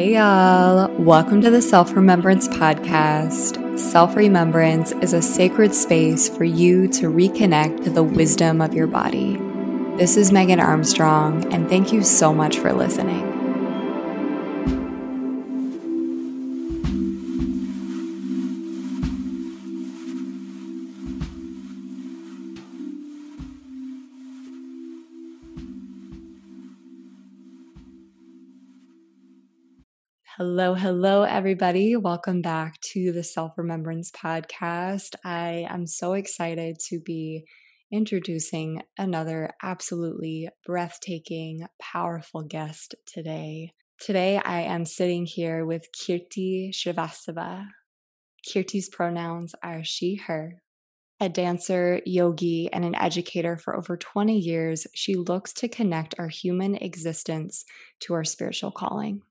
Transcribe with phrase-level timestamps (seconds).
[0.00, 0.90] Hey, y'all.
[0.92, 3.78] Welcome to the Self Remembrance Podcast.
[3.78, 8.86] Self remembrance is a sacred space for you to reconnect to the wisdom of your
[8.86, 9.36] body.
[9.98, 13.29] This is Megan Armstrong, and thank you so much for listening.
[30.60, 31.96] Hello, hello, everybody.
[31.96, 35.14] Welcome back to the Self Remembrance Podcast.
[35.24, 37.46] I am so excited to be
[37.90, 43.72] introducing another absolutely breathtaking, powerful guest today.
[43.98, 47.66] Today, I am sitting here with Kirti Srivastava.
[48.46, 50.60] Kirti's pronouns are she, her.
[51.20, 56.28] A dancer, yogi, and an educator for over 20 years, she looks to connect our
[56.28, 57.64] human existence
[58.00, 59.22] to our spiritual calling.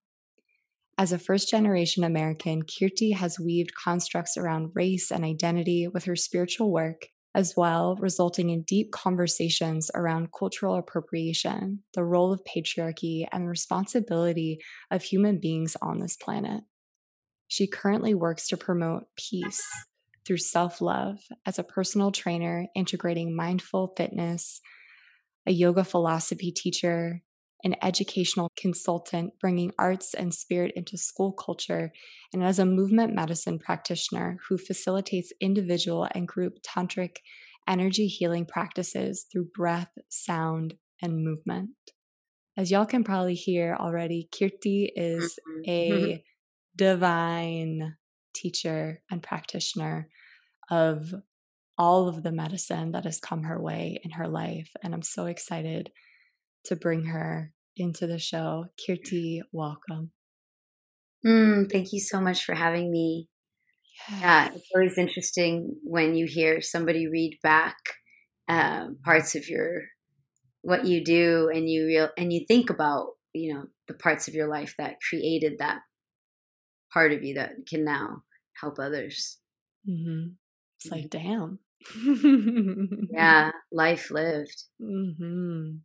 [0.99, 6.17] As a first generation American, Kirti has weaved constructs around race and identity with her
[6.17, 13.25] spiritual work, as well, resulting in deep conversations around cultural appropriation, the role of patriarchy,
[13.31, 14.59] and the responsibility
[14.91, 16.63] of human beings on this planet.
[17.47, 19.65] She currently works to promote peace
[20.25, 24.59] through self love as a personal trainer, integrating mindful fitness,
[25.47, 27.21] a yoga philosophy teacher,
[27.63, 31.91] an educational consultant bringing arts and spirit into school culture,
[32.33, 37.17] and as a movement medicine practitioner who facilitates individual and group tantric
[37.67, 41.69] energy healing practices through breath, sound, and movement.
[42.57, 45.69] As y'all can probably hear already, Kirti is mm-hmm.
[45.69, 46.23] a
[46.75, 47.95] divine
[48.33, 50.09] teacher and practitioner
[50.69, 51.13] of
[51.77, 54.71] all of the medicine that has come her way in her life.
[54.83, 55.91] And I'm so excited
[56.65, 58.65] to bring her into the show.
[58.79, 60.11] Kirti, welcome.
[61.25, 63.27] Mm, thank you so much for having me.
[64.09, 64.19] Yeah.
[64.19, 64.49] yeah.
[64.55, 67.77] it's always interesting when you hear somebody read back
[68.47, 69.83] um, parts of your
[70.61, 74.33] what you do, and you real and you think about you know the parts of
[74.33, 75.79] your life that created that
[76.93, 78.23] part of you that can now
[78.59, 79.37] help others.
[79.87, 80.29] Mm-hmm.
[80.77, 81.59] It's like, damn.
[83.11, 84.63] yeah, life lived.
[84.81, 85.77] Mm-hmm.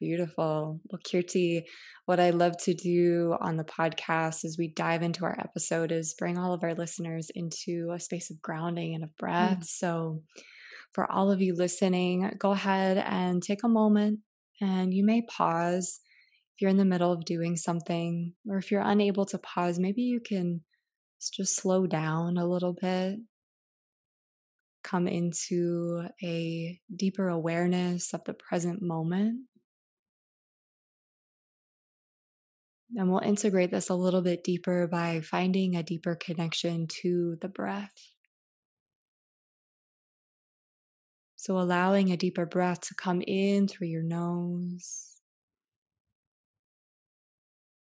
[0.00, 0.80] Beautiful.
[0.90, 1.62] Well, Kirti,
[2.06, 6.14] what I love to do on the podcast as we dive into our episode is
[6.18, 9.58] bring all of our listeners into a space of grounding and of breath.
[9.58, 9.64] Mm.
[9.64, 10.22] So,
[10.92, 14.20] for all of you listening, go ahead and take a moment
[14.60, 16.00] and you may pause
[16.58, 20.02] if you're in the middle of doing something, or if you're unable to pause, maybe
[20.02, 20.62] you can
[21.32, 23.20] just slow down a little bit.
[24.82, 29.42] Come into a deeper awareness of the present moment.
[32.96, 37.48] And we'll integrate this a little bit deeper by finding a deeper connection to the
[37.48, 38.14] breath.
[41.36, 45.20] So, allowing a deeper breath to come in through your nose.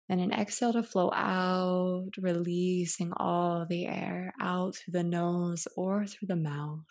[0.08, 6.06] And an exhale to flow out, releasing all the air out through the nose or
[6.06, 6.84] through the mouth.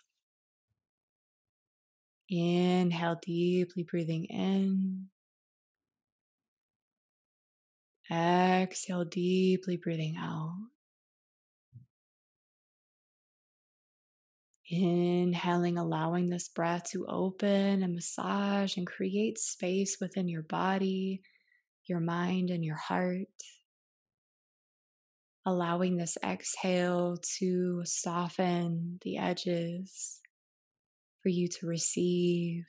[2.28, 5.11] Inhale deeply, breathing in.
[8.12, 10.52] Exhale deeply, breathing out.
[14.68, 21.22] Inhaling, allowing this breath to open and massage and create space within your body,
[21.86, 23.28] your mind, and your heart.
[25.46, 30.20] Allowing this exhale to soften the edges
[31.22, 32.64] for you to receive.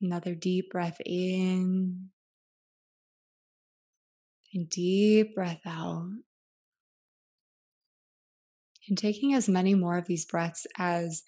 [0.00, 2.10] Another deep breath in
[4.54, 6.10] and deep breath out.
[8.88, 11.22] And taking as many more of these breaths as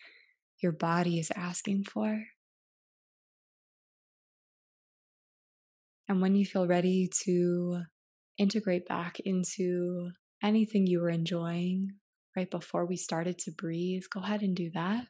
[0.63, 2.25] your body is asking for.
[6.09, 7.83] And when you feel ready to
[8.37, 10.11] integrate back into
[10.43, 11.93] anything you were enjoying
[12.37, 15.07] right before we started to breathe, go ahead and do that.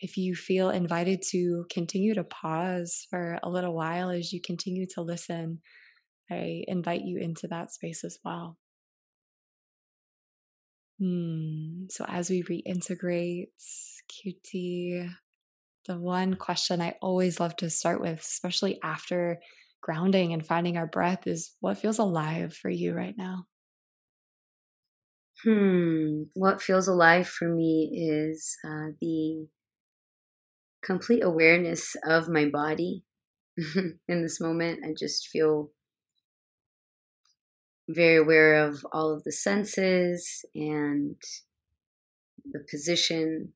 [0.00, 4.86] If you feel invited to continue to pause for a little while as you continue
[4.94, 5.60] to listen,
[6.30, 8.58] I invite you into that space as well.
[10.98, 11.84] Hmm.
[11.90, 13.48] So as we reintegrate,
[14.10, 15.08] Kirti,
[15.86, 19.38] the one question I always love to start with, especially after
[19.80, 23.46] grounding and finding our breath, is what feels alive for you right now?
[25.44, 26.24] Hmm.
[26.34, 29.48] What feels alive for me is uh, the
[30.82, 33.04] complete awareness of my body
[34.08, 34.84] in this moment.
[34.84, 35.70] I just feel
[37.88, 41.16] very aware of all of the senses and
[42.52, 43.52] the position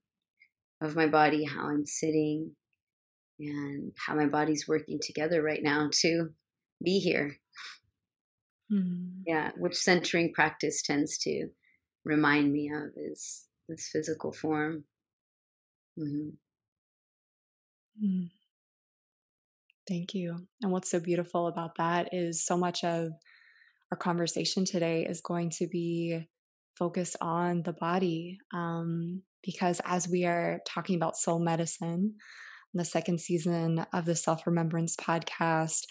[0.81, 2.53] of my body, how I'm sitting,
[3.39, 6.31] and how my body's working together right now to
[6.83, 7.37] be here.
[8.73, 9.23] Mm.
[9.27, 11.49] Yeah, which centering practice tends to
[12.05, 14.85] remind me of is this physical form.
[15.99, 16.31] Mm-hmm.
[18.05, 18.31] Mm.
[19.87, 20.47] Thank you.
[20.63, 23.13] And what's so beautiful about that is so much of
[23.93, 26.27] our conversation today is going to be
[26.79, 28.39] focused on the body.
[28.55, 32.15] Um, because as we are talking about soul medicine,
[32.73, 35.83] the second season of the Self Remembrance podcast,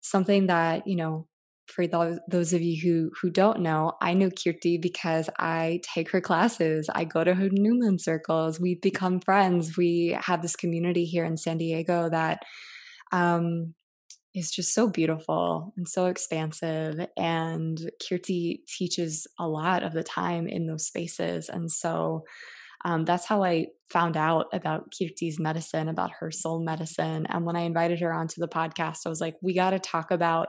[0.00, 1.28] something that, you know,
[1.68, 6.10] for those, those of you who who don't know, I know Kirti because I take
[6.10, 6.90] her classes.
[6.92, 8.58] I go to her new moon circles.
[8.58, 9.76] We've become friends.
[9.76, 12.40] We have this community here in San Diego that
[13.12, 13.74] um,
[14.36, 17.06] is just so beautiful and so expansive.
[17.16, 21.48] And Kirti teaches a lot of the time in those spaces.
[21.48, 22.24] And so
[22.84, 27.26] um, that's how I found out about Kirti's medicine, about her soul medicine.
[27.30, 30.10] And when I invited her onto the podcast, I was like, we got to talk
[30.10, 30.48] about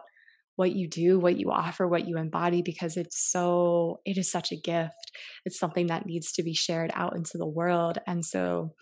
[0.58, 4.52] what you do, what you offer, what you embody, because it's so, it is such
[4.52, 5.12] a gift.
[5.46, 8.00] It's something that needs to be shared out into the world.
[8.06, 8.74] And so,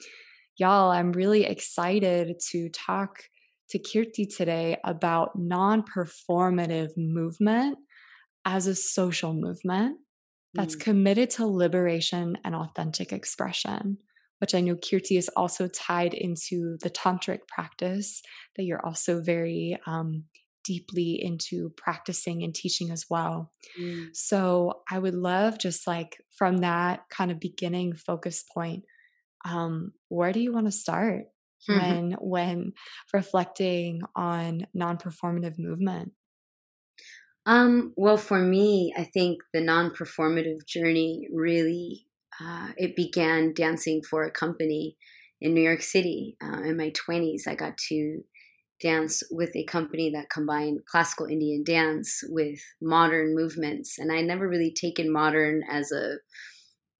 [0.57, 3.19] y'all, I'm really excited to talk
[3.69, 7.77] to Kirti today about non performative movement
[8.45, 9.97] as a social movement
[10.53, 10.81] that's mm.
[10.81, 13.97] committed to liberation and authentic expression,
[14.39, 18.21] which I know Kirti is also tied into the tantric practice
[18.55, 20.25] that you're also very um,
[20.63, 23.51] deeply into practicing and teaching as well.
[23.79, 24.09] Mm.
[24.13, 28.83] So I would love just like from that kind of beginning focus point,
[29.45, 31.25] um, where do you want to start
[31.69, 31.79] mm-hmm.
[31.79, 32.73] when when
[33.13, 36.11] reflecting on non-performative movement?
[37.45, 42.07] Um, well, for me, I think the non-performative journey really
[42.41, 44.97] uh, it began dancing for a company
[45.39, 47.47] in New York City uh, in my 20s.
[47.47, 48.21] I got to
[48.81, 53.97] dance with a company that combined classical Indian dance with modern movements.
[53.97, 56.15] And I never really taken modern as a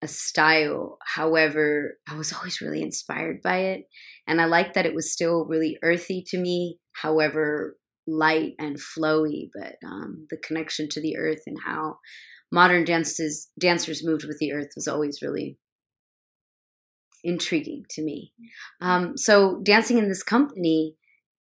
[0.01, 0.97] a style.
[1.03, 3.85] However, I was always really inspired by it.
[4.27, 7.77] And I liked that it was still really earthy to me, however,
[8.07, 11.98] light and flowy, but um, the connection to the earth and how
[12.51, 15.57] modern dances dancers moved with the earth was always really
[17.24, 18.31] intriguing to me.
[18.81, 20.95] Um, so dancing in this company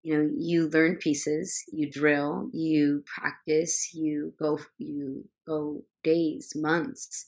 [0.04, 7.26] you know you learn pieces you drill you practice you go you go days months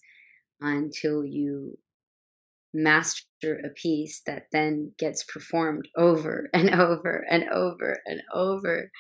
[0.61, 1.77] until you
[2.75, 8.91] master a piece that then gets performed over and over and over and over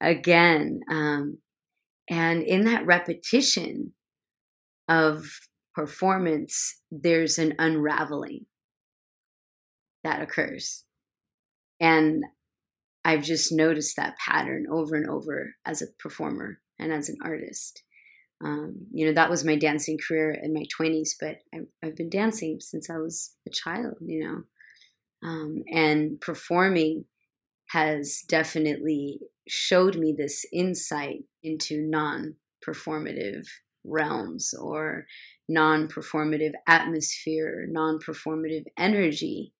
[0.00, 1.38] again um,
[2.08, 3.92] and in that repetition
[4.88, 5.24] of
[5.74, 8.46] performance there's an unraveling
[10.02, 10.84] that occurs
[11.80, 12.24] and
[13.04, 17.82] I've just noticed that pattern over and over as a performer and as an artist.
[18.42, 22.08] Um, you know, that was my dancing career in my 20s, but I, have been
[22.08, 24.42] dancing since I was a child, you know.
[25.22, 27.04] Um, and performing
[27.68, 33.46] has definitely showed me this insight into non performative
[33.84, 35.06] realms or
[35.48, 39.52] non performative atmosphere, non performative energy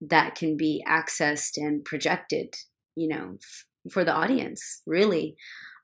[0.00, 2.54] that can be accessed and projected,
[2.94, 5.36] you know, f- for the audience, really.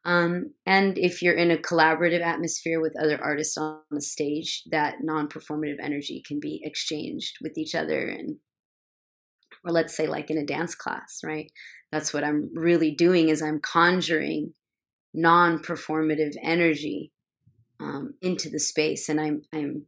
[0.05, 4.97] Um, and if you're in a collaborative atmosphere with other artists on the stage, that
[5.03, 8.37] non-performative energy can be exchanged with each other, and
[9.65, 11.51] or let's say like in a dance class, right?
[11.93, 14.55] That's what I'm really doing is I'm conjuring
[15.13, 17.13] non-performative energy
[17.79, 19.87] um, into the space, and I'm I'm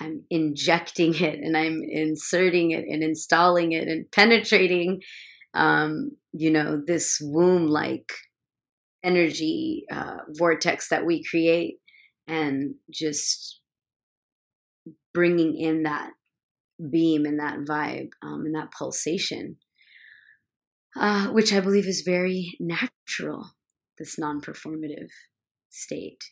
[0.00, 5.00] I'm injecting it and I'm inserting it and installing it and penetrating,
[5.54, 8.12] um, you know, this womb like
[9.06, 11.76] energy uh, vortex that we create
[12.26, 13.60] and just
[15.14, 16.10] bringing in that
[16.90, 19.56] beam and that vibe um, and that pulsation,
[20.96, 23.52] uh, which I believe is very natural,
[23.98, 25.08] this non performative
[25.70, 26.22] state.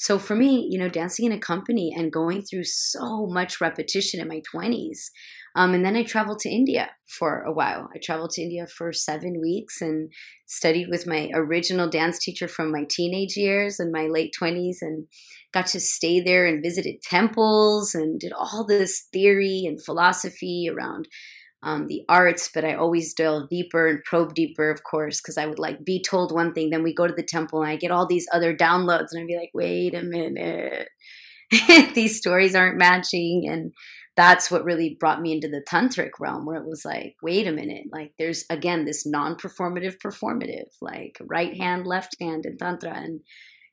[0.00, 4.18] So for me, you know, dancing in a company and going through so much repetition
[4.18, 5.10] in my 20s.
[5.54, 7.90] Um, and then I traveled to India for a while.
[7.94, 10.10] I traveled to India for seven weeks and
[10.46, 15.06] studied with my original dance teacher from my teenage years and my late 20s and
[15.52, 21.08] got to stay there and visited temples and did all this theory and philosophy around
[21.62, 25.46] um, the arts, but I always delve deeper and probe deeper, of course, because I
[25.46, 27.90] would like be told one thing, then we go to the temple and I get
[27.90, 30.88] all these other downloads, and I'd be like, wait a minute,
[31.94, 33.46] these stories aren't matching.
[33.50, 33.72] And
[34.16, 37.52] that's what really brought me into the tantric realm, where it was like, wait a
[37.52, 42.92] minute, like there's again this non performative, performative, like right hand, left hand in Tantra.
[42.94, 43.20] And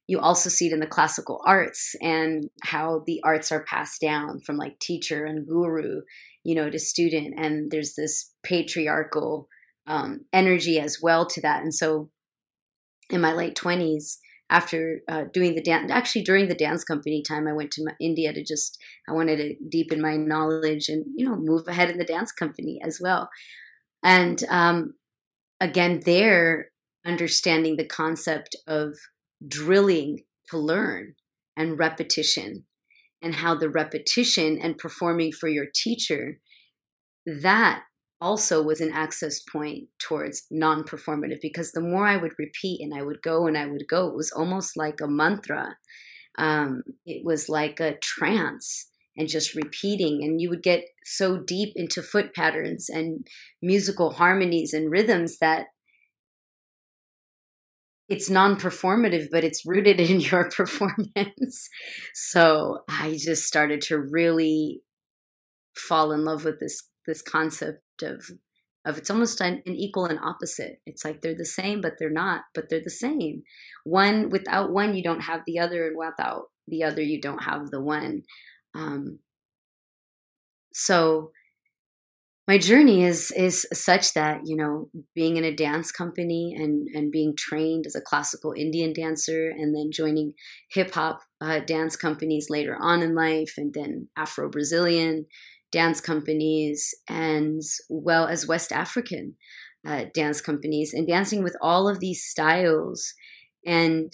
[0.08, 4.40] you also see it in the classical arts and how the arts are passed down
[4.40, 6.02] from like teacher and guru
[6.48, 9.50] you know to student and there's this patriarchal
[9.86, 11.62] um, energy as well to that.
[11.62, 12.10] And so
[13.10, 14.18] in my late 20s
[14.50, 18.32] after uh, doing the dance actually during the dance company time i went to india
[18.32, 18.78] to just
[19.10, 22.80] i wanted to deepen my knowledge and you know move ahead in the dance company
[22.82, 23.30] as well.
[24.04, 24.94] And um,
[25.60, 26.72] again there
[27.06, 28.94] understanding the concept of
[29.46, 31.16] drilling to learn
[31.58, 32.66] and repetition
[33.22, 36.40] and how the repetition and performing for your teacher
[37.26, 37.84] that
[38.20, 43.04] also was an access point towards non-performative because the more i would repeat and i
[43.04, 45.78] would go and i would go it was almost like a mantra.
[46.40, 51.74] Um, it was like a trance and just repeating and you would get so deep
[51.76, 53.26] into foot patterns and
[53.62, 55.66] musical harmonies and rhythms that
[58.10, 61.70] it's non-performative but it's rooted in your performance.
[62.14, 64.82] So i just started to really
[65.76, 68.30] fall in love with this this concept of
[68.86, 70.80] of it's almost an, an, equal and opposite.
[70.86, 73.44] It's like they're the same but they're not but they're the same.
[73.84, 77.70] One without one you don't have the other and without the other you don't have
[77.70, 78.24] the one.
[78.74, 79.20] Um,
[80.74, 81.32] so
[82.48, 87.12] my journey is is such that you know being in a dance company and and
[87.12, 90.34] being trained as a classical Indian dancer and then joining
[90.72, 95.26] hip hop uh, dance companies later on in life and then Afro Brazilian
[95.72, 99.36] dance companies and well as West African
[99.86, 103.14] uh, dance companies and dancing with all of these styles
[103.66, 104.14] and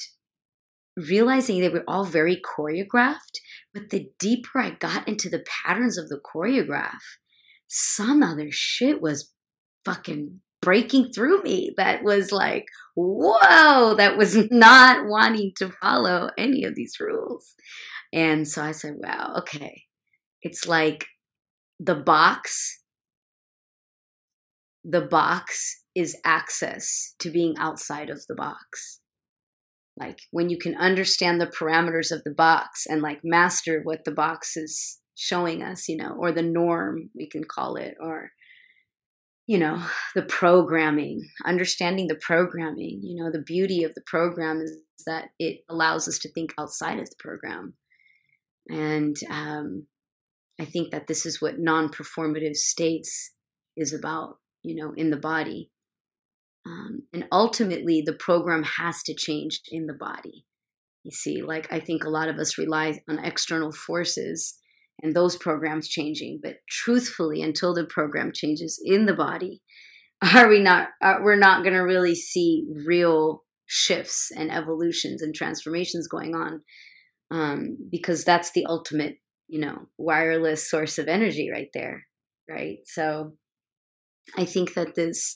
[0.96, 3.38] realizing they were all very choreographed
[3.74, 7.02] but the deeper I got into the patterns of the choreograph
[7.76, 9.32] some other shit was
[9.84, 12.66] fucking breaking through me that was like,
[12.96, 17.56] whoa, that was not wanting to follow any of these rules.
[18.14, 19.84] And so I said, wow, okay.
[20.44, 21.08] It's like
[21.80, 22.84] the box,
[24.84, 29.00] the box is access to being outside of the box.
[29.98, 34.12] Like when you can understand the parameters of the box and like master what the
[34.12, 38.32] box is showing us, you know, or the norm, we can call it, or,
[39.48, 39.84] you know,
[40.16, 43.02] the programming, understanding the programming.
[43.04, 47.00] You know, the beauty of the program is that it allows us to think outside
[47.00, 47.74] of the program.
[48.70, 49.88] And um,
[50.60, 53.32] I think that this is what non performative states
[53.76, 55.72] is about, you know, in the body.
[56.66, 60.46] Um, and ultimately, the program has to change in the body.
[61.04, 64.58] You see, like I think a lot of us rely on external forces
[65.02, 66.40] and those programs changing.
[66.42, 69.62] But truthfully, until the program changes in the body,
[70.36, 70.90] are we not?
[71.02, 76.62] Are, we're not going to really see real shifts and evolutions and transformations going on,
[77.32, 79.16] um, because that's the ultimate,
[79.48, 82.06] you know, wireless source of energy right there,
[82.50, 82.78] right?
[82.86, 83.34] So,
[84.38, 85.36] I think that this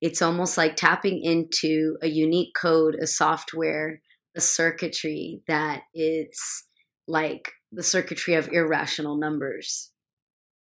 [0.00, 4.00] it's almost like tapping into a unique code, a software,
[4.36, 6.66] a circuitry that it's
[7.08, 9.90] like the circuitry of irrational numbers.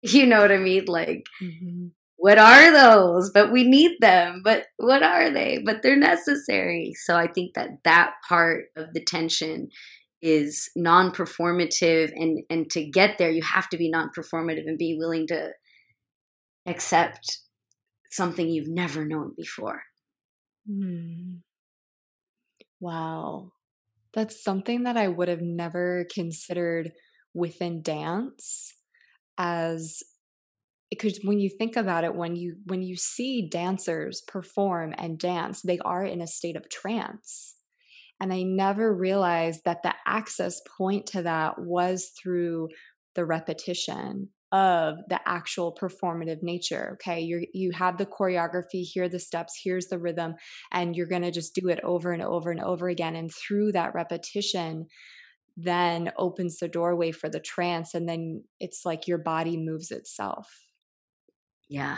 [0.01, 0.85] You know what I mean?
[0.85, 1.87] Like, mm-hmm.
[2.15, 3.31] what are those?
[3.31, 4.43] But we need them.
[4.45, 5.61] But what are they?
[5.65, 6.93] But they're necessary.
[7.03, 9.67] So I think that that part of the tension
[10.21, 15.27] is non-performative and and to get there you have to be non-performative and be willing
[15.27, 15.51] to
[16.65, 17.39] accept
[18.09, 19.83] something you've never known before.
[20.69, 21.39] Mm.
[22.79, 23.51] Wow.
[24.13, 26.91] That's something that I would have never considered
[27.33, 28.73] within dance
[29.37, 30.01] as
[30.89, 35.61] because when you think about it when you when you see dancers perform and dance
[35.61, 37.55] they are in a state of trance.
[38.19, 42.69] And i never realized that the access point to that was through
[43.15, 47.21] the repetition of the actual performative nature okay?
[47.21, 50.35] You you have the choreography here are the steps here's the rhythm
[50.71, 53.73] and you're going to just do it over and over and over again and through
[53.73, 54.87] that repetition
[55.61, 60.47] then opens the doorway for the trance and then it's like your body moves itself.
[61.67, 61.97] Yeah.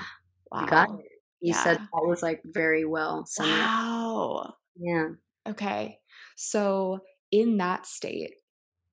[0.51, 0.61] Wow.
[0.61, 1.05] you got it.
[1.41, 1.63] You yeah.
[1.63, 4.53] said that was like very well wow.
[4.75, 5.09] Yeah.
[5.47, 5.97] Okay.
[6.35, 6.99] So
[7.31, 8.33] in that state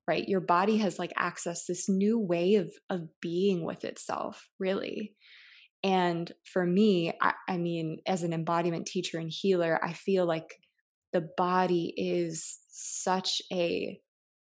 [0.09, 5.13] right your body has like accessed this new way of of being with itself really
[5.83, 10.49] And for me, I, I mean, as an embodiment teacher and healer, I feel like
[11.13, 13.99] the body is such a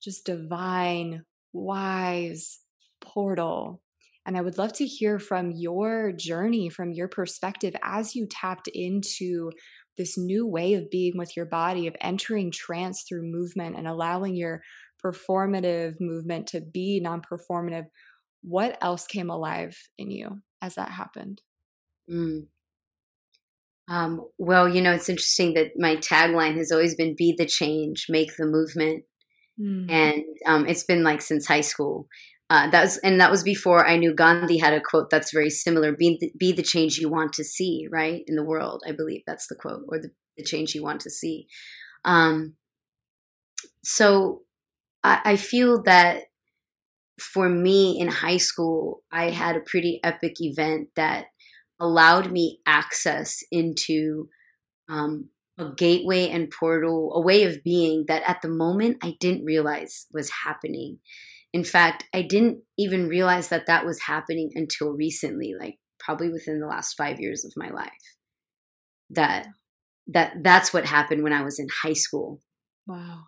[0.04, 2.60] just divine, wise
[3.00, 3.82] portal.
[4.26, 8.70] And I would love to hear from your journey, from your perspective, as you tapped
[8.74, 9.52] into
[9.98, 14.36] this new way of being with your body, of entering trance through movement and allowing
[14.36, 14.62] your
[15.04, 17.86] performative movement to be non performative.
[18.42, 21.42] What else came alive in you as that happened?
[22.10, 22.48] Mm.
[23.90, 28.08] Um, well, you know, it's interesting that my tagline has always been be the change,
[28.10, 29.04] make the movement.
[29.60, 29.92] Mm.
[29.92, 32.08] And um, it's been like since high school.
[32.50, 35.50] Uh, that was, and that was before I knew Gandhi had a quote that's very
[35.50, 38.92] similar: "Be the, be the change you want to see, right, in the world." I
[38.92, 41.48] believe that's the quote, or the, the change you want to see.
[42.06, 42.56] Um,
[43.84, 44.43] so,
[45.04, 46.24] I, I feel that
[47.20, 51.26] for me in high school, I had a pretty epic event that
[51.80, 54.30] allowed me access into
[54.90, 59.46] um, a gateway and portal, a way of being that at the moment I didn't
[59.46, 61.00] realize was happening.
[61.52, 66.60] In fact, I didn't even realize that that was happening until recently, like probably within
[66.60, 67.92] the last 5 years of my life.
[69.12, 69.48] That
[70.08, 72.42] that that's what happened when I was in high school.
[72.88, 73.26] Wow.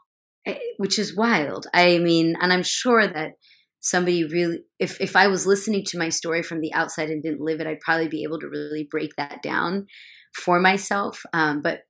[0.78, 1.68] Which is wild.
[1.74, 3.34] I mean, and I'm sure that
[3.80, 7.42] somebody really if if I was listening to my story from the outside and didn't
[7.42, 9.88] live it, I'd probably be able to really break that down
[10.34, 11.24] for myself.
[11.34, 11.82] Um, but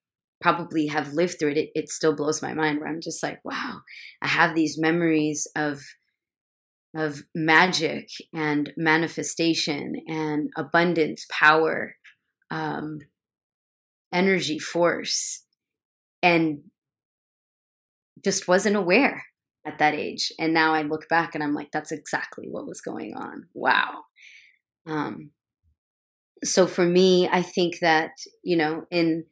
[0.42, 3.40] probably have lived through it, it, it still blows my mind where I'm just like,
[3.44, 3.80] wow,
[4.22, 5.82] I have these memories of
[6.96, 11.96] of magic and manifestation and abundance, power,
[12.52, 13.00] um,
[14.14, 15.44] energy, force,
[16.24, 16.60] and
[18.26, 19.24] just wasn't aware
[19.66, 20.32] at that age.
[20.40, 23.44] And now I look back and I'm like, that's exactly what was going on.
[23.54, 24.02] Wow.
[24.88, 25.30] Um,
[26.44, 28.12] so for me, I think that,
[28.44, 29.26] you know, in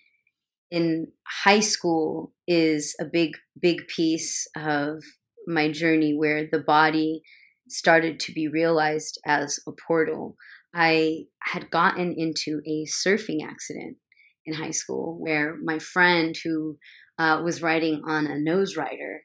[0.72, 5.04] in high school is a big, big piece of
[5.46, 7.22] my journey where the body
[7.70, 10.36] started to be realized as a portal.
[10.74, 13.98] I had gotten into a surfing accident
[14.46, 16.78] in high school where my friend who
[17.18, 19.22] uh, was riding on a nose rider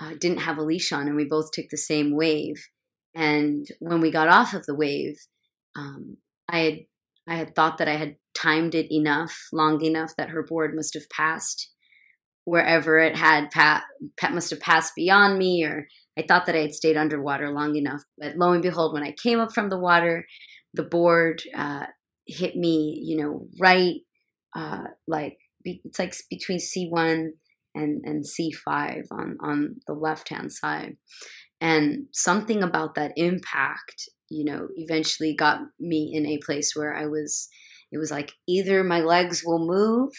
[0.00, 2.66] uh, didn't have a leash on, and we both took the same wave.
[3.14, 5.16] And when we got off of the wave,
[5.76, 6.16] um,
[6.48, 6.78] I had
[7.26, 10.94] I had thought that I had timed it enough, long enough that her board must
[10.94, 11.70] have passed
[12.44, 13.84] wherever it had pa-
[14.30, 15.86] must have passed beyond me, or
[16.18, 18.02] I thought that I had stayed underwater long enough.
[18.18, 20.26] But lo and behold, when I came up from the water,
[20.74, 21.86] the board uh,
[22.26, 24.00] hit me, you know, right,
[24.56, 27.34] uh, like it's like between C one
[27.74, 30.96] and and C5 on on the left hand side.
[31.60, 37.06] And something about that impact you know eventually got me in a place where I
[37.06, 37.48] was
[37.92, 40.12] it was like either my legs will move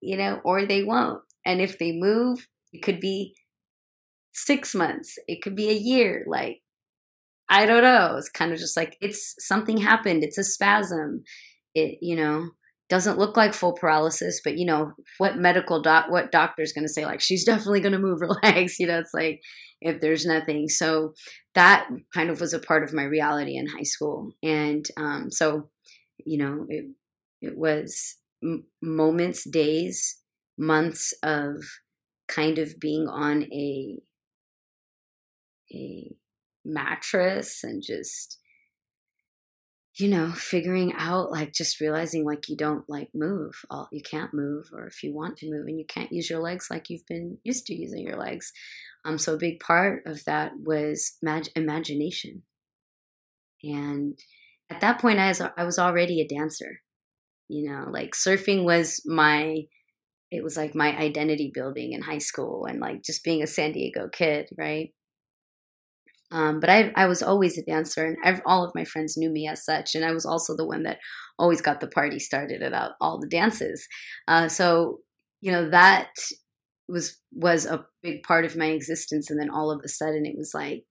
[0.00, 1.22] you know or they won't.
[1.46, 3.34] And if they move it could be
[4.34, 6.60] 6 months it could be a year like
[7.50, 8.16] I don't know.
[8.16, 11.24] It's kind of just like it's something happened it's a spasm.
[11.74, 12.50] It you know
[12.90, 16.92] doesn't look like full paralysis, but you know, what medical doc, what doctor's going to
[16.92, 18.78] say, like, she's definitely going to move her legs.
[18.78, 19.40] You know, it's like
[19.80, 20.68] if there's nothing.
[20.68, 21.14] So
[21.54, 24.32] that kind of was a part of my reality in high school.
[24.42, 25.70] And um, so,
[26.18, 26.86] you know, it,
[27.40, 30.18] it was m- moments, days,
[30.58, 31.62] months of
[32.28, 33.98] kind of being on a,
[35.72, 36.10] a
[36.64, 38.38] mattress and just
[40.00, 44.32] you know, figuring out like just realizing like you don't like move, all you can't
[44.34, 47.06] move, or if you want to move and you can't use your legs like you've
[47.06, 48.52] been used to using your legs.
[49.04, 52.42] Um, so a big part of that was mag- imagination,
[53.62, 54.18] and
[54.70, 56.80] at that point, I was I was already a dancer.
[57.48, 59.64] You know, like surfing was my
[60.30, 63.72] it was like my identity building in high school and like just being a San
[63.72, 64.92] Diego kid, right?
[66.32, 69.30] Um, but I, I was always a dancer, and I've, all of my friends knew
[69.30, 69.94] me as such.
[69.94, 70.98] And I was also the one that
[71.38, 73.86] always got the party started at all the dances.
[74.28, 75.00] Uh, so
[75.40, 76.08] you know that
[76.88, 79.30] was was a big part of my existence.
[79.30, 80.84] And then all of a sudden, it was like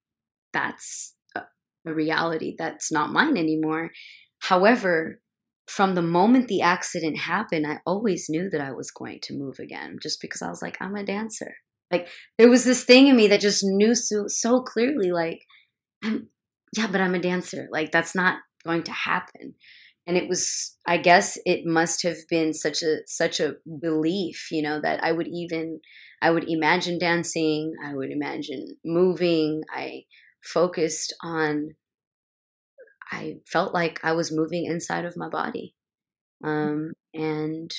[0.53, 1.41] that's a,
[1.85, 3.91] a reality that's not mine anymore.
[4.39, 5.21] However,
[5.67, 9.59] from the moment the accident happened, I always knew that I was going to move
[9.59, 11.53] again, just because I was like, I'm a dancer.
[11.91, 15.41] Like there was this thing in me that just knew so so clearly, like,
[16.03, 16.29] I'm
[16.77, 17.67] yeah, but I'm a dancer.
[17.71, 19.55] Like that's not going to happen.
[20.07, 24.61] And it was, I guess, it must have been such a such a belief, you
[24.61, 25.79] know, that I would even,
[26.21, 29.63] I would imagine dancing, I would imagine moving.
[29.73, 30.03] I
[30.43, 31.75] focused on
[33.11, 35.73] I felt like I was moving inside of my body.
[36.43, 37.71] Um, and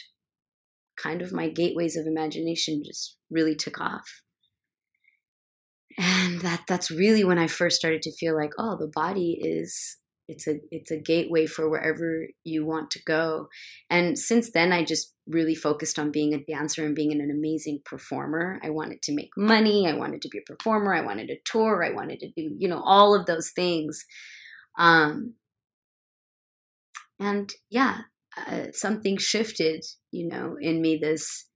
[1.02, 4.22] kind of my gateways of imagination just really took off.
[5.98, 9.98] And that that's really when I first started to feel like, oh, the body is
[10.30, 13.48] it's a it's a gateway for wherever you want to go.
[13.90, 17.80] And since then I just really focused on being a dancer and being an amazing
[17.84, 18.60] performer.
[18.62, 21.84] I wanted to make money, I wanted to be a performer, I wanted to tour,
[21.84, 24.04] I wanted to do, you know, all of those things.
[24.78, 25.34] Um
[27.18, 28.02] and yeah,
[28.36, 31.46] uh, something shifted, you know, in me this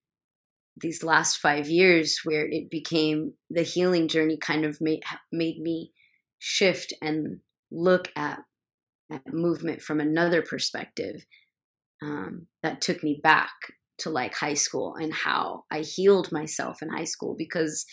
[0.76, 5.92] these last five years where it became the healing journey kind of made made me
[6.38, 7.38] shift and
[7.70, 8.40] look at,
[9.10, 11.24] at movement from another perspective
[12.02, 13.52] um, that took me back
[13.98, 17.86] to like high school and how I healed myself in high school because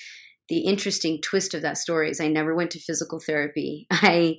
[0.50, 3.88] the interesting twist of that story is I never went to physical therapy.
[3.92, 4.38] I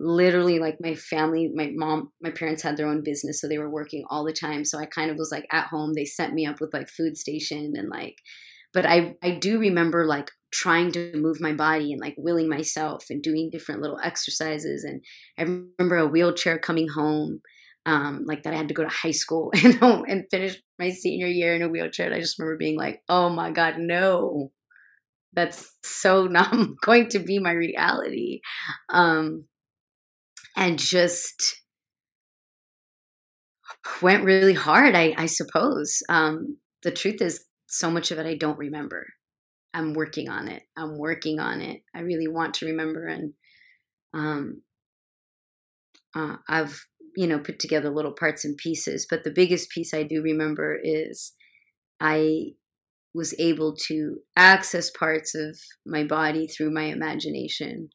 [0.00, 3.70] literally like my family my mom my parents had their own business so they were
[3.70, 5.92] working all the time so i kind of was like at home.
[5.94, 8.16] They sent me up with like food station and like
[8.72, 13.04] but i i do remember like trying to move my body and like willing myself
[13.10, 15.02] and doing different little exercises and
[15.38, 17.40] i remember a wheelchair coming home
[17.86, 20.90] um like that i had to go to high school and home and finish my
[20.90, 24.50] senior year in a wheelchair and i just remember being like oh my god no.
[25.32, 28.40] That's so not going to be my reality.
[28.88, 29.44] Um
[30.56, 31.60] and just
[34.02, 36.02] went really hard, I, I suppose.
[36.08, 39.06] Um, the truth is, so much of it I don't remember.
[39.72, 40.64] I'm working on it.
[40.76, 41.82] I'm working on it.
[41.94, 43.32] I really want to remember, and
[44.12, 44.62] um,
[46.16, 46.84] uh, I've
[47.16, 49.06] you know put together little parts and pieces.
[49.08, 51.32] But the biggest piece I do remember is
[52.00, 52.54] I
[53.14, 57.90] was able to access parts of my body through my imagination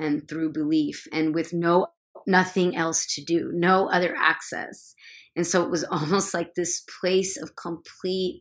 [0.00, 1.88] and through belief and with no
[2.26, 4.94] nothing else to do no other access.
[5.36, 8.40] And so it was almost like this place of complete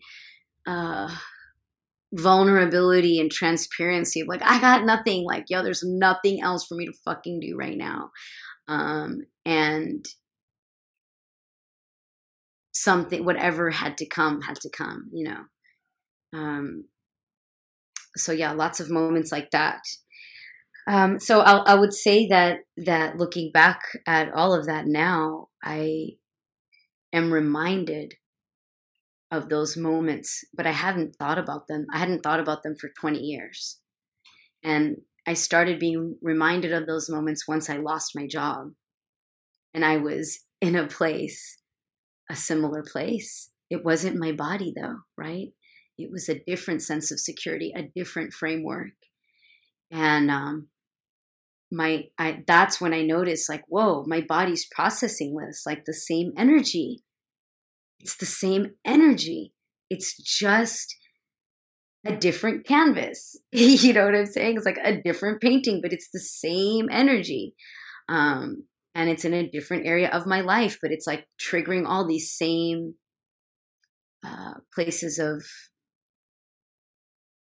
[0.67, 1.15] uh
[2.12, 5.24] vulnerability and transparency of like i got nothing.
[5.26, 8.10] Like yo there's nothing else for me to fucking do right now.
[8.67, 10.06] Um and
[12.72, 16.39] something whatever had to come had to come you know?
[16.39, 16.86] Um
[18.17, 19.82] so yeah lots of moments like that
[20.89, 25.49] um, so I, I would say that that looking back at all of that now,
[25.63, 26.17] I
[27.13, 28.15] am reminded
[29.32, 31.86] of those moments, but I hadn't thought about them.
[31.93, 33.80] I hadn't thought about them for 20 years.
[34.63, 34.97] And
[35.28, 38.71] I started being reminded of those moments once I lost my job.
[39.75, 41.60] And I was in a place,
[42.32, 43.52] a similar place.
[43.69, 45.49] It wasn't my body, though, right?
[45.99, 48.93] It was a different sense of security, a different framework.
[49.91, 50.69] And um,
[51.72, 56.32] my I that's when I noticed like, whoa, my body's processing this like the same
[56.38, 57.04] energy.
[58.00, 59.54] It's the same energy.
[59.90, 60.96] It's just
[62.06, 63.38] a different canvas.
[63.52, 64.58] you know what I'm saying?
[64.58, 67.56] It's like a different painting, but it's the same energy.
[68.08, 68.64] Um,
[68.96, 72.32] and it's in a different area of my life, but it's like triggering all these
[72.32, 72.96] same
[74.26, 75.46] uh, places of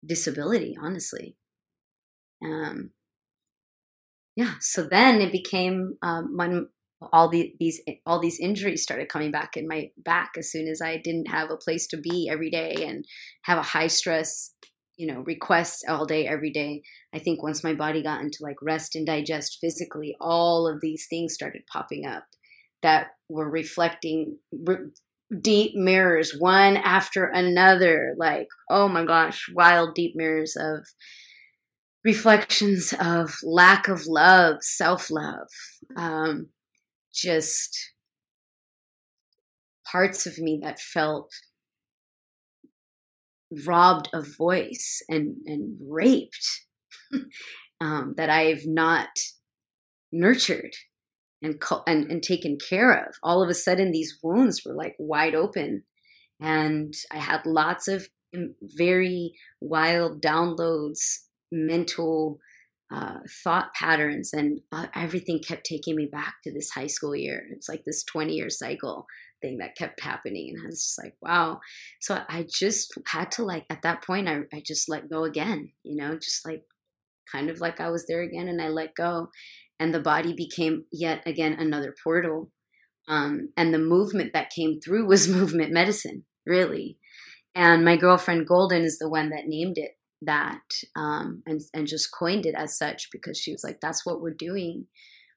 [0.05, 1.35] disability, honestly.
[2.43, 2.91] Um,
[4.37, 6.69] yeah so then it became um, when
[7.11, 10.81] all the, these all these injuries started coming back in my back as soon as
[10.81, 13.05] I didn't have a place to be every day and
[13.43, 14.53] have a high stress
[14.95, 16.81] you know requests all day every day.
[17.13, 21.07] I think once my body got into like rest and digest physically all of these
[21.09, 22.23] things started popping up
[22.81, 24.91] that were reflecting re-
[25.41, 30.85] deep mirrors one after another like oh my gosh wild deep mirrors of
[32.07, 35.49] reflections of lack of love, self love,
[35.97, 36.47] um,
[37.13, 37.77] just
[39.91, 41.29] parts of me that felt
[43.65, 46.65] robbed of voice and, and raped
[47.81, 49.09] um, that I've not
[50.13, 50.75] nurtured
[51.41, 53.15] and, and and taken care of.
[53.21, 55.83] All of a sudden, these wounds were like wide open,
[56.39, 58.07] and I had lots of
[58.61, 62.39] very wild downloads mental
[62.93, 67.43] uh, thought patterns and uh, everything kept taking me back to this high school year.
[67.51, 69.05] It's like this 20 year cycle
[69.41, 70.53] thing that kept happening.
[70.53, 71.59] And I was just like, wow.
[72.01, 75.71] So I just had to like, at that point, I, I just let go again,
[75.83, 76.63] you know, just like
[77.31, 79.29] kind of like I was there again and I let go.
[79.79, 82.51] And the body became yet again another portal.
[83.07, 86.97] Um, and the movement that came through was movement medicine, really.
[87.53, 90.61] And my girlfriend Golden is the one that named it that
[90.95, 94.33] um, and and just coined it as such because she was like, "That's what we're
[94.33, 94.87] doing.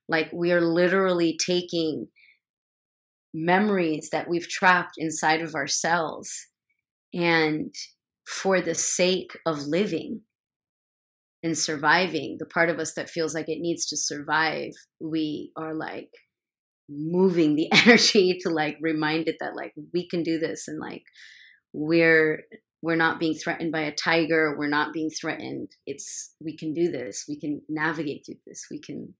[0.09, 2.09] Like we are literally taking
[3.33, 6.49] memories that we've trapped inside of ourselves
[7.15, 7.73] and
[8.27, 10.23] for the sake of living
[11.43, 15.75] and surviving, the part of us that feels like it needs to survive, we are
[15.75, 16.11] like
[16.89, 21.03] moving the energy to like remind it that like we can do this and like
[21.73, 22.43] we're
[22.83, 25.69] we're not being threatened by a tiger we're not being threatened.
[25.87, 29.15] It's we can do this we can navigate through this we can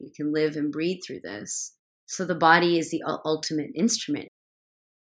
[0.00, 1.76] we can live and breathe through this.
[2.06, 4.28] So the body is the ultimate instrument.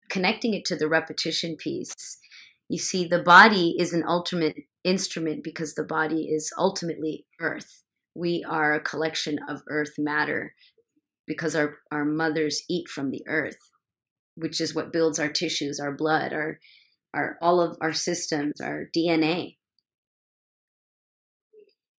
[0.09, 2.19] Connecting it to the repetition piece
[2.67, 7.83] you see the body is an ultimate instrument because the body is ultimately earth.
[8.15, 10.53] We are a collection of earth matter
[11.27, 13.57] because our, our mothers eat from the earth,
[14.35, 16.59] which is what builds our tissues, our blood, our,
[17.15, 19.55] our all of our systems, our DNA.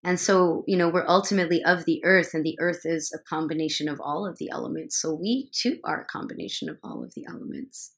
[0.03, 3.89] And so, you know, we're ultimately of the earth, and the earth is a combination
[3.89, 5.01] of all of the elements.
[5.01, 7.93] So we too are a combination of all of the elements.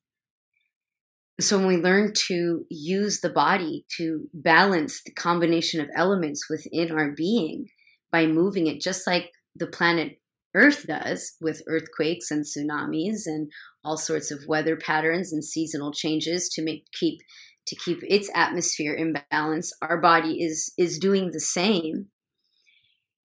[1.40, 6.92] So when we learn to use the body to balance the combination of elements within
[6.92, 7.68] our being
[8.12, 10.20] by moving it, just like the planet
[10.56, 13.52] Earth does with earthquakes and tsunamis and
[13.84, 17.20] all sorts of weather patterns and seasonal changes to make keep
[17.68, 19.74] to keep its atmosphere in balance.
[19.82, 22.08] Our body is is doing the same.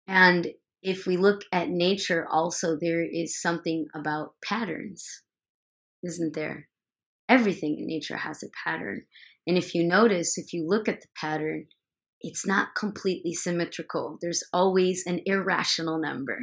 [0.07, 0.49] And
[0.83, 5.23] if we look at nature also there is something about patterns.
[6.03, 6.69] Isn't there?
[7.29, 9.03] Everything in nature has a pattern.
[9.47, 11.67] And if you notice, if you look at the pattern,
[12.21, 14.19] it's not completely symmetrical.
[14.21, 16.39] There's always an irrational number.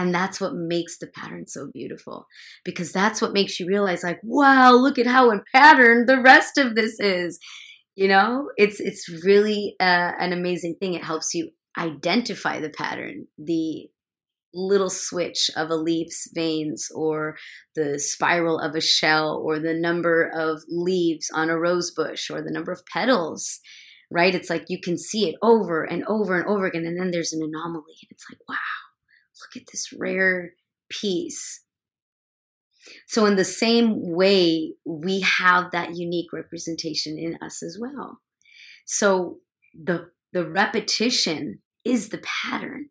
[0.00, 2.26] And that's what makes the pattern so beautiful
[2.64, 6.56] because that's what makes you realize like, wow, look at how in pattern the rest
[6.56, 7.38] of this is.
[7.96, 10.94] You know, it's it's really uh, an amazing thing.
[10.94, 13.88] It helps you identify the pattern, the
[14.54, 17.36] little switch of a leaf's veins or
[17.76, 22.42] the spiral of a shell or the number of leaves on a rose bush or
[22.42, 23.60] the number of petals
[24.10, 27.12] right it's like you can see it over and over and over again and then
[27.12, 28.79] there's an anomaly it's like wow
[29.40, 30.52] look at this rare
[30.88, 31.62] piece.
[33.06, 38.20] So, in the same way, we have that unique representation in us as well.
[38.86, 39.38] So,
[39.74, 42.88] the, the repetition is the pattern.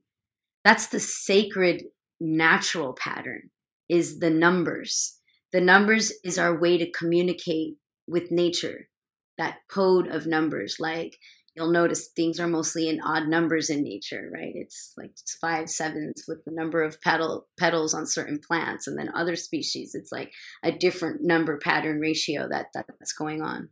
[0.63, 1.83] That's the sacred
[2.19, 3.49] natural pattern,
[3.87, 5.19] is the numbers.
[5.51, 7.75] The numbers is our way to communicate
[8.07, 8.89] with nature,
[9.37, 11.17] that code of numbers, like
[11.59, 14.53] you'll notice things are mostly in odd numbers in nature, right?
[14.55, 19.11] It's like five sevens with the number of petal petals on certain plants, and then
[19.13, 20.31] other species, it's like
[20.63, 23.69] a different number pattern ratio that, that that's going on.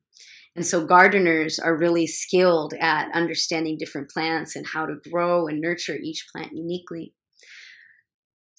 [0.53, 5.61] And so gardeners are really skilled at understanding different plants and how to grow and
[5.61, 7.13] nurture each plant uniquely.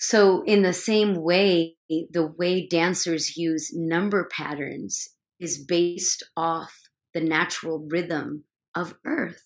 [0.00, 5.08] So, in the same way, the way dancers use number patterns
[5.40, 6.72] is based off
[7.14, 8.44] the natural rhythm
[8.78, 9.42] of earth.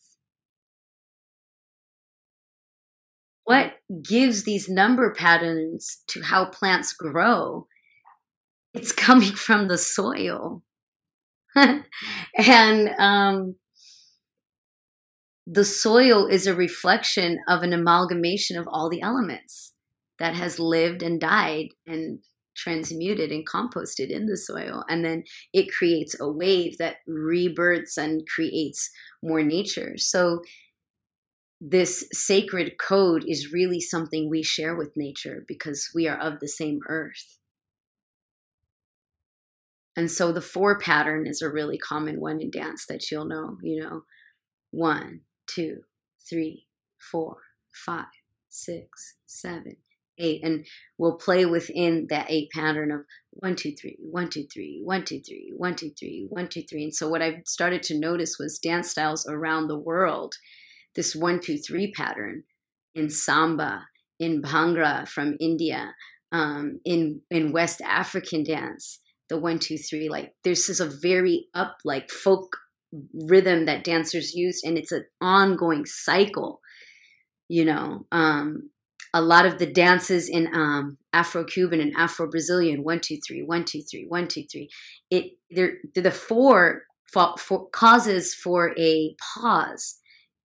[3.45, 7.67] What gives these number patterns to how plants grow?
[8.75, 10.63] It's coming from the soil.
[11.55, 13.57] and um,
[15.47, 19.73] the soil is a reflection of an amalgamation of all the elements
[20.19, 22.21] that has lived and died and
[22.57, 24.85] transmuted and composted in the soil.
[24.89, 28.91] And then it creates a wave that rebirths and creates
[29.23, 29.95] more nature.
[29.97, 30.43] So,
[31.65, 36.49] this sacred code is really something we share with nature because we are of the
[36.49, 37.39] same earth.
[39.97, 43.59] And so the four pattern is a really common one in dance that you'll know,
[43.63, 44.03] you know,
[44.73, 45.83] one, two,
[46.29, 46.67] three,
[46.99, 47.37] four,
[47.73, 48.07] five,
[48.49, 49.77] six, seven,
[50.19, 50.67] eight and
[50.99, 55.21] we'll play within that eight pattern of one two three one two three one two
[55.27, 56.85] three one two three one two three.
[56.85, 60.35] And so what i started to notice was dance styles around the world
[60.95, 62.45] this one two three pattern
[62.95, 63.87] in samba
[64.19, 65.95] in bhangra from india
[66.33, 71.47] um, in in west african dance the one two three like this is a very
[71.55, 72.57] up like folk
[73.15, 76.61] rhythm that dancers use and it's an ongoing cycle
[77.49, 78.71] you know um
[79.15, 83.83] a lot of the dances in um, Afro-Cuban and Afro-Brazilian, one, two, three, one, two,
[83.83, 84.71] three, one, two, three.
[85.11, 86.83] It they're the four,
[87.73, 89.99] causes for a pause,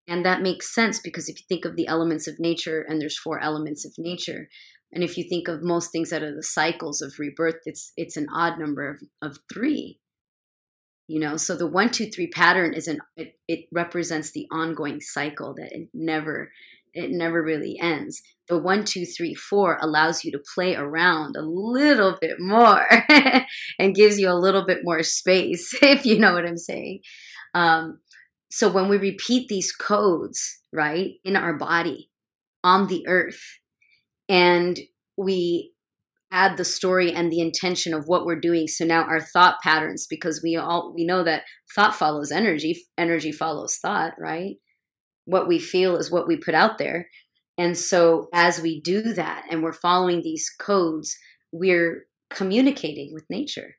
[0.06, 3.18] and that makes sense because if you think of the elements of nature, and there's
[3.18, 4.48] four elements of nature,
[4.92, 8.16] and if you think of most things that are the cycles of rebirth, it's it's
[8.16, 9.98] an odd number of, of three.
[11.06, 15.00] You know, so the one, two, three pattern is an it, it represents the ongoing
[15.00, 16.52] cycle that it never
[16.98, 18.22] it never really ends.
[18.48, 22.86] The one, two, three, four allows you to play around a little bit more
[23.78, 27.00] and gives you a little bit more space, if you know what I'm saying.
[27.54, 28.00] Um,
[28.50, 32.10] so when we repeat these codes, right, in our body,
[32.64, 33.42] on the earth,
[34.28, 34.78] and
[35.16, 35.72] we
[36.30, 40.06] add the story and the intention of what we're doing so now our thought patterns
[40.08, 41.42] because we all we know that
[41.74, 44.56] thought follows energy energy follows thought right
[45.28, 47.10] what we feel is what we put out there.
[47.58, 51.16] And so as we do that and we're following these codes
[51.52, 53.76] we're communicating with nature.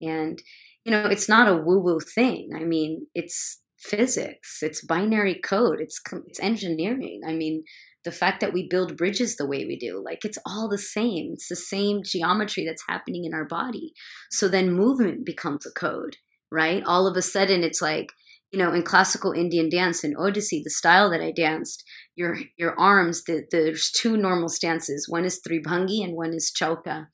[0.00, 0.42] And
[0.84, 2.50] you know it's not a woo woo thing.
[2.56, 7.20] I mean it's physics it's binary code it's it's engineering.
[7.26, 7.64] I mean
[8.04, 11.32] the fact that we build bridges the way we do like it's all the same.
[11.34, 13.92] It's the same geometry that's happening in our body.
[14.30, 16.16] So then movement becomes a code
[16.52, 16.82] right?
[16.84, 18.12] All of a sudden it's like
[18.52, 21.84] you know in classical indian dance in odissi the style that i danced
[22.14, 27.06] your your arms the, there's two normal stances one is tribhangi and one is chauka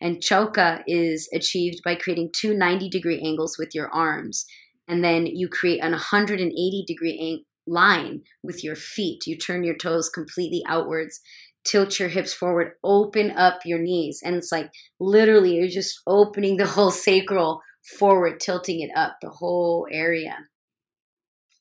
[0.00, 4.44] and chauka is achieved by creating two 90 degree angles with your arms
[4.88, 9.26] and then you create an 180 degree line with your feet.
[9.26, 11.20] You turn your toes completely outwards,
[11.64, 14.20] tilt your hips forward, open up your knees.
[14.24, 17.60] And it's like literally you're just opening the whole sacral
[17.98, 20.36] forward, tilting it up, the whole area.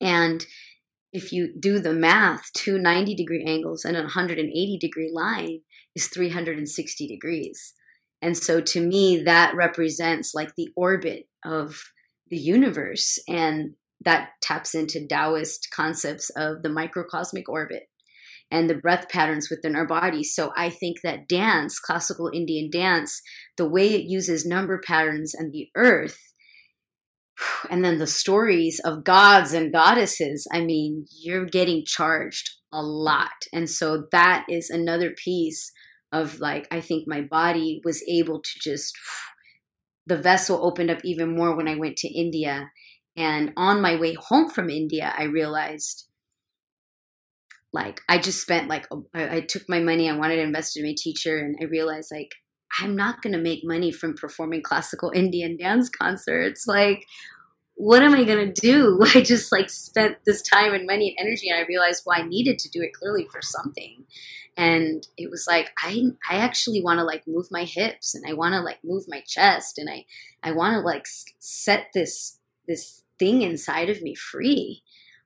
[0.01, 0.45] And
[1.13, 5.61] if you do the math, two 90 degree angles and a 180 degree line
[5.95, 7.73] is 360 degrees.
[8.21, 11.81] And so to me, that represents like the orbit of
[12.29, 13.19] the universe.
[13.27, 17.83] And that taps into Taoist concepts of the microcosmic orbit
[18.51, 20.23] and the breath patterns within our body.
[20.23, 23.21] So I think that dance, classical Indian dance,
[23.57, 26.30] the way it uses number patterns and the earth,
[27.69, 33.45] and then the stories of gods and goddesses, I mean, you're getting charged a lot.
[33.53, 35.71] And so that is another piece
[36.11, 38.93] of like, I think my body was able to just,
[40.05, 42.69] the vessel opened up even more when I went to India
[43.15, 46.07] and on my way home from India, I realized
[47.73, 50.93] like I just spent like I, took my money, I wanted to invest in my
[50.97, 52.31] teacher, and I realized like
[52.79, 56.67] I'm not going to make money from performing classical Indian dance concerts.
[56.67, 57.05] Like,
[57.75, 58.99] what am I going to do?
[59.15, 62.27] I just like spent this time and money and energy, and I realized, well, I
[62.27, 64.03] needed to do it clearly for something.
[64.57, 68.33] And it was like I I actually want to like move my hips, and I
[68.33, 70.05] want to like move my chest, and I
[70.43, 71.05] I want to like
[71.39, 74.83] set this this thing inside of me free.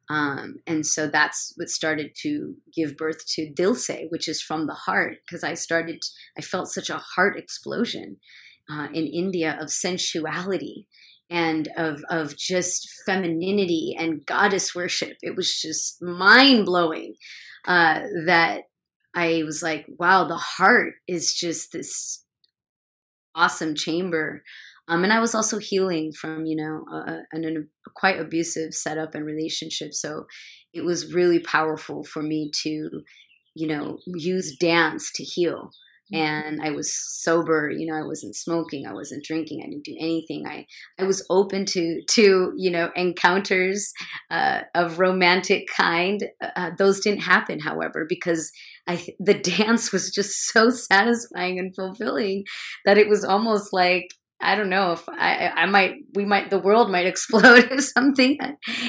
[0.10, 4.74] Um, and so that's what started to give birth to Dilse, which is from the
[4.74, 6.04] heart, because I started,
[6.38, 8.18] I felt such a heart explosion
[8.72, 10.88] uh, in India of sensuality
[11.30, 15.18] and of of just femininity and goddess worship.
[15.22, 17.16] It was just mind blowing
[17.68, 18.64] uh, that
[19.16, 22.24] I was like, wow, the heart is just this
[23.34, 24.44] awesome chamber
[24.88, 29.16] um, and I was also healing from, you know, a, a, a quite abusive setup
[29.16, 29.94] and relationship.
[29.94, 30.26] So
[30.74, 33.02] it was really powerful for me to,
[33.56, 35.72] you know, use dance to heal
[36.14, 36.24] mm-hmm.
[36.24, 37.70] and I was sober.
[37.70, 40.46] You know, I wasn't smoking, I wasn't drinking, I didn't do anything.
[40.48, 40.66] I
[41.00, 43.92] I was open to to you know encounters
[44.30, 46.24] uh, of romantic kind.
[46.56, 48.52] Uh, those didn't happen, however, because
[48.88, 52.46] I the dance was just so satisfying and fulfilling
[52.86, 54.10] that it was almost like
[54.46, 58.38] I don't know if I, I might, we might, the world might explode if something,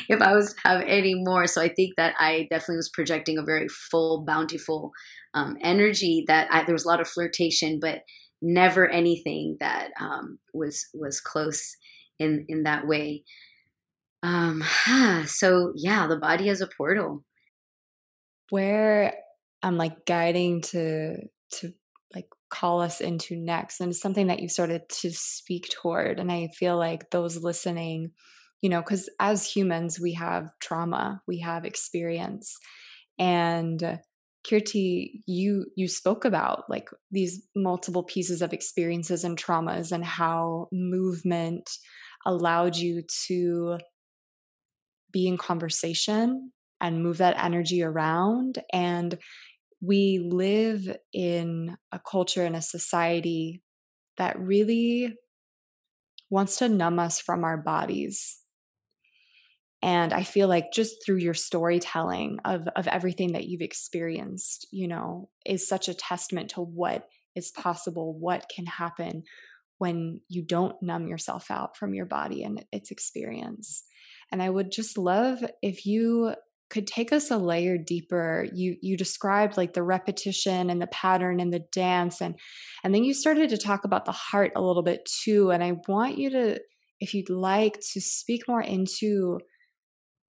[0.09, 1.47] if I was to have any more.
[1.47, 4.93] So I think that I definitely was projecting a very full, bountiful
[5.35, 8.03] um, energy that I, there was a lot of flirtation, but
[8.43, 11.77] never anything that um, was, was close
[12.19, 13.25] in, in that way.
[14.23, 14.63] Um,
[15.27, 17.25] so yeah, the body as a portal.
[18.51, 19.15] Where
[19.63, 21.17] I'm like guiding to,
[21.53, 21.73] to
[22.49, 26.49] call us into next and it's something that you started to speak toward and i
[26.57, 28.11] feel like those listening
[28.63, 32.57] you know because as humans we have trauma we have experience
[33.19, 33.99] and
[34.49, 40.69] kirti you you spoke about like these multiple pieces of experiences and traumas and how
[40.73, 41.69] movement
[42.25, 43.77] allowed you to
[45.13, 49.19] be in conversation and move that energy around and
[49.87, 53.63] we live in a culture and a society
[54.19, 55.15] that really
[56.31, 58.39] wants to numb us from our bodies.
[59.83, 64.89] And I feel like just through your storytelling of, of everything that you've experienced, you
[64.89, 67.07] know, is such a testament to what
[67.37, 69.23] is possible, what can happen
[69.79, 73.85] when you don't numb yourself out from your body and its experience.
[74.33, 76.35] And I would just love if you
[76.69, 81.41] could take us a layer deeper you you described like the repetition and the pattern
[81.41, 82.35] and the dance and
[82.83, 85.73] and then you started to talk about the heart a little bit too and i
[85.89, 86.59] want you to
[87.01, 89.39] if you'd like to speak more into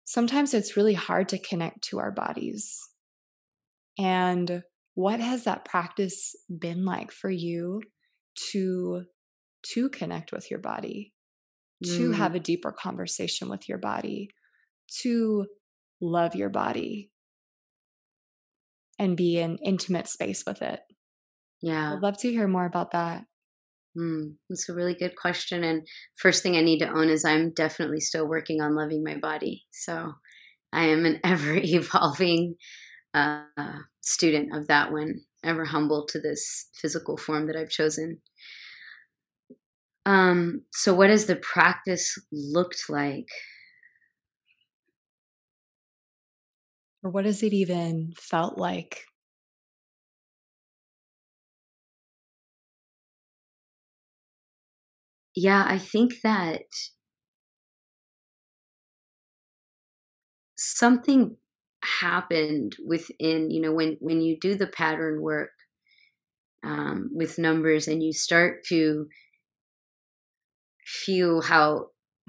[0.05, 2.79] sometimes it's really hard to connect to our bodies
[3.99, 4.62] and
[4.95, 7.81] what has that practice been like for you
[8.51, 9.03] to
[9.62, 11.12] to connect with your body
[11.85, 11.97] mm.
[11.97, 14.29] to have a deeper conversation with your body
[15.03, 15.47] to
[16.01, 17.11] love your body
[18.99, 20.80] and be in intimate space with it.
[21.62, 21.94] Yeah.
[21.94, 23.24] I'd love to hear more about that.
[23.96, 25.64] Mm, that's a really good question.
[25.64, 25.86] And
[26.16, 29.64] first thing I need to own is I'm definitely still working on loving my body.
[29.70, 30.12] So
[30.72, 32.57] I am an ever evolving
[33.14, 33.42] uh,
[34.01, 38.20] student of that one, ever humble to this physical form that I've chosen.
[40.07, 43.28] Um, so, what has the practice looked like?
[47.03, 49.05] Or what has it even felt like?
[55.34, 56.64] Yeah, I think that
[60.57, 61.36] something
[62.01, 65.51] happened within, you know, when when you do the pattern work
[66.62, 69.09] um, with numbers and you start to
[70.84, 71.88] feel how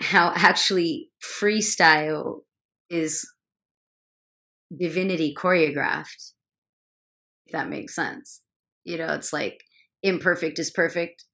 [0.00, 2.40] how actually freestyle
[2.90, 3.26] is
[4.78, 6.32] divinity choreographed
[7.46, 8.40] if that makes sense.
[8.84, 9.60] You know it's like
[10.02, 11.24] imperfect is perfect.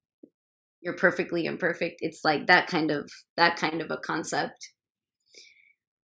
[0.81, 1.97] You're perfectly imperfect.
[1.99, 4.69] It's like that kind of that kind of a concept.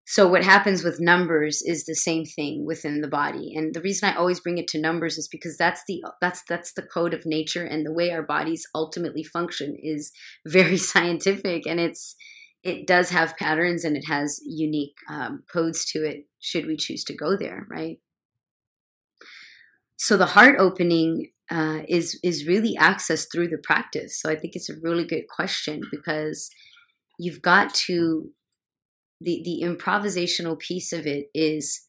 [0.06, 3.54] So what happens with numbers is the same thing within the body.
[3.56, 6.72] And the reason i always bring it to numbers is because that's the that's that's
[6.74, 10.12] the code of nature and the way our bodies ultimately function is
[10.46, 12.16] very scientific and it's
[12.64, 17.04] it does have patterns and it has unique um, codes to it should we choose
[17.04, 17.98] to go there right?
[19.96, 24.18] So the heart opening uh, is is really accessed through the practice.
[24.20, 26.50] So i think it's a really good question because
[27.18, 28.30] you've got to
[29.20, 31.88] the the improvisational piece of it is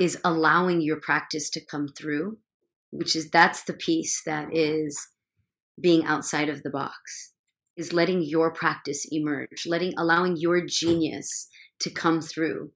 [0.00, 2.38] is allowing your practice to come through
[2.90, 5.08] which is that's the piece that is
[5.80, 7.32] being outside of the box
[7.76, 11.48] is letting your practice emerge, letting allowing your genius
[11.80, 12.70] to come through.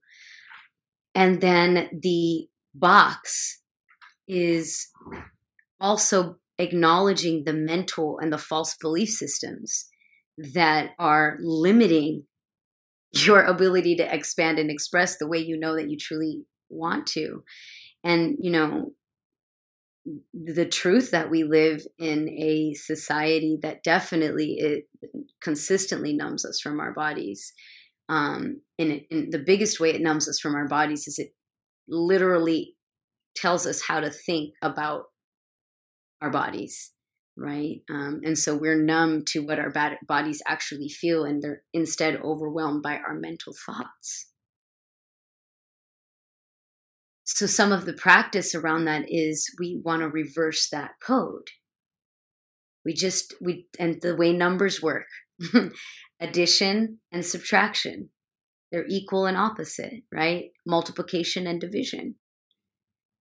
[1.15, 3.61] And then the box
[4.27, 4.87] is
[5.79, 9.87] also acknowledging the mental and the false belief systems
[10.53, 12.23] that are limiting
[13.13, 17.43] your ability to expand and express the way you know that you truly want to.
[18.03, 18.93] And, you know,
[20.33, 24.89] the truth that we live in a society that definitely it
[25.41, 27.53] consistently numbs us from our bodies
[28.09, 31.29] um, and, it, and the biggest way it numbs us from our bodies is it
[31.87, 32.75] literally
[33.35, 35.03] tells us how to think about
[36.21, 36.91] our bodies
[37.37, 37.81] right?
[37.89, 39.73] Um, and so we're numb to what our
[40.07, 44.30] bodies actually feel and they're instead overwhelmed by our mental thoughts
[47.33, 51.47] so some of the practice around that is we want to reverse that code.
[52.83, 55.05] We just we and the way numbers work
[56.19, 58.09] addition and subtraction.
[58.71, 60.45] They're equal and opposite right?
[60.65, 62.15] Multiplication and division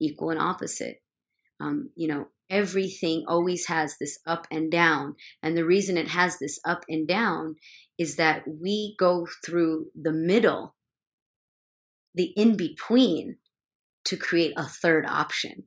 [0.00, 0.96] equal and opposite.
[1.60, 6.38] Um, you know everything always has this up and down and the reason it has
[6.40, 7.54] this up and down
[7.96, 10.74] is that we go through the middle
[12.14, 13.36] the in between
[14.04, 15.64] to create a third option.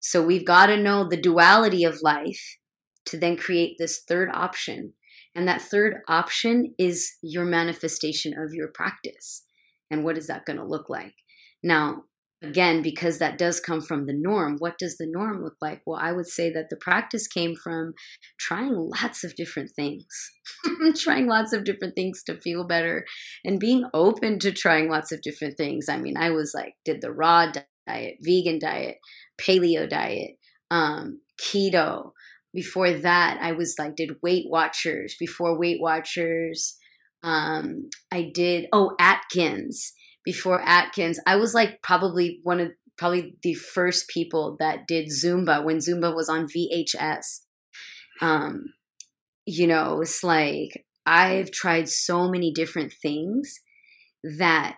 [0.00, 2.58] So we've got to know the duality of life
[3.06, 4.94] to then create this third option.
[5.34, 9.44] And that third option is your manifestation of your practice.
[9.90, 11.14] And what is that going to look like?
[11.62, 12.04] Now,
[12.42, 15.82] again, because that does come from the norm, what does the norm look like?
[15.86, 17.94] Well, I would say that the practice came from
[18.38, 20.06] trying lots of different things,
[20.96, 23.04] trying lots of different things to feel better
[23.44, 25.88] and being open to trying lots of different things.
[25.88, 27.52] I mean, I was like, did the raw
[27.86, 28.96] diet, vegan diet,
[29.40, 30.32] paleo diet,
[30.70, 32.12] um, keto.
[32.54, 35.16] Before that, I was like, did Weight Watchers.
[35.18, 36.76] Before Weight Watchers,
[37.22, 43.54] um, I did, oh, Atkins before Atkins, I was like probably one of probably the
[43.54, 47.40] first people that did Zumba when Zumba was on VHS.
[48.20, 48.74] Um,
[49.46, 53.60] you know, it's like I've tried so many different things
[54.38, 54.76] that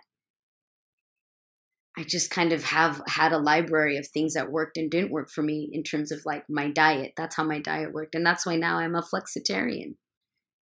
[1.96, 5.30] I just kind of have had a library of things that worked and didn't work
[5.30, 7.12] for me in terms of like my diet.
[7.16, 8.14] That's how my diet worked.
[8.14, 9.94] And that's why now I'm a flexitarian.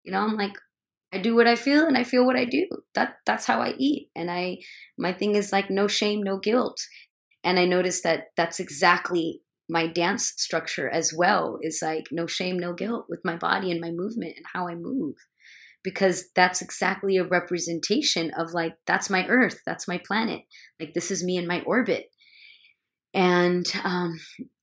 [0.02, 0.54] You know, I'm like,
[1.12, 2.66] I do what I feel and I feel what I do.
[2.94, 4.08] That that's how I eat.
[4.16, 4.58] And I
[4.98, 6.80] my thing is like no shame, no guilt.
[7.44, 12.58] And I noticed that that's exactly my dance structure as well is like no shame,
[12.58, 15.16] no guilt with my body and my movement and how I move.
[15.84, 20.42] Because that's exactly a representation of like that's my earth, that's my planet.
[20.80, 22.06] Like this is me in my orbit.
[23.12, 24.18] And um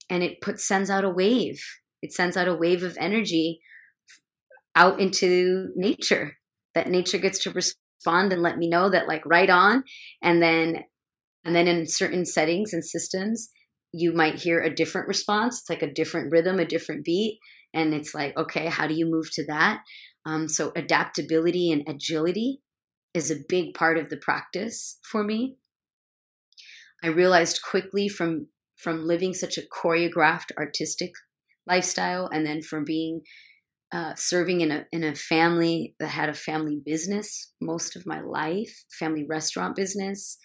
[0.10, 1.62] and it puts sends out a wave.
[2.02, 3.62] It sends out a wave of energy
[4.76, 6.39] out into nature
[6.76, 9.84] that nature gets to respond and let me know that like right on.
[10.22, 10.84] And then
[11.46, 13.50] and then in certain settings and systems
[13.92, 15.62] you might hear a different response.
[15.62, 17.40] It's like a different rhythm a different beat.
[17.74, 19.82] And it's like okay how do you move to that?
[20.26, 22.62] Um, so adaptability and agility
[23.14, 25.58] is a big part of the practice for me.
[27.04, 28.48] I realized quickly from
[28.78, 31.12] from living such a choreographed artistic
[31.68, 33.22] lifestyle and then from being
[33.92, 38.22] uh, serving in a in a family that had a family business most of my
[38.22, 40.38] life, family restaurant business,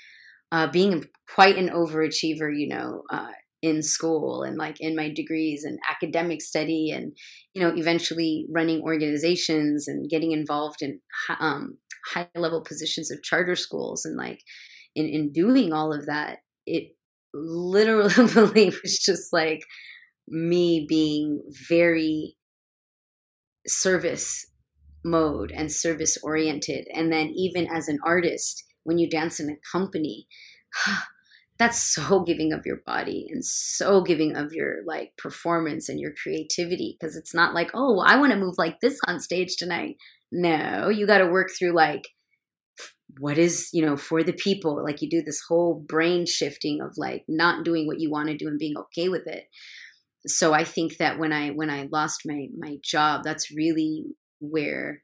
[0.53, 3.29] uh, being quite an overachiever, you know, uh,
[3.61, 7.13] in school and like in my degrees and academic study, and
[7.55, 11.01] you know, eventually running organizations and getting involved in
[11.41, 11.77] um,
[12.13, 14.41] high level positions of charter schools, and like
[14.95, 16.97] in in doing all of that, it
[17.35, 19.61] literally was just like
[20.29, 22.37] me being very
[23.67, 24.47] service
[25.05, 26.87] mode and service oriented.
[26.93, 30.27] And then even as an artist, when you dance in a company,
[31.59, 36.13] that's so giving of your body and so giving of your like performance and your
[36.21, 36.97] creativity.
[36.99, 39.97] Because it's not like oh i want to move like this on stage tonight.
[40.33, 42.09] No you got to work through like
[43.21, 44.83] what is you know for the people.
[44.83, 48.37] Like you do this whole brain shifting of like not doing what you want to
[48.37, 49.45] do and being okay with it
[50.27, 54.05] so I think that when I when I lost my my job, that's really
[54.41, 55.03] where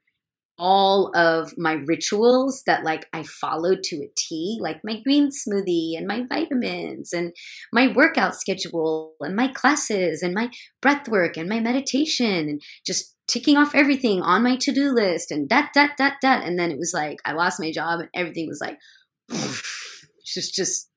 [0.57, 5.97] all of my rituals that like I followed to a T, like my green smoothie
[5.97, 7.33] and my vitamins and
[7.73, 10.49] my workout schedule and my classes and my
[10.81, 15.49] breath work and my meditation and just ticking off everything on my to-do list and
[15.49, 18.47] that that that that and then it was like I lost my job and everything
[18.47, 18.77] was like
[20.25, 20.89] just just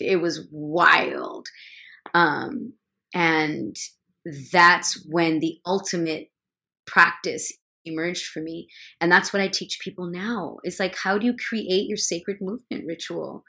[0.00, 1.48] it was wild.
[2.14, 2.74] Um
[3.14, 3.76] and
[4.52, 6.28] that's when the ultimate
[6.86, 7.52] practice
[7.84, 8.68] emerged for me.
[9.00, 10.58] And that's what I teach people now.
[10.62, 13.44] It's like, how do you create your sacred movement ritual?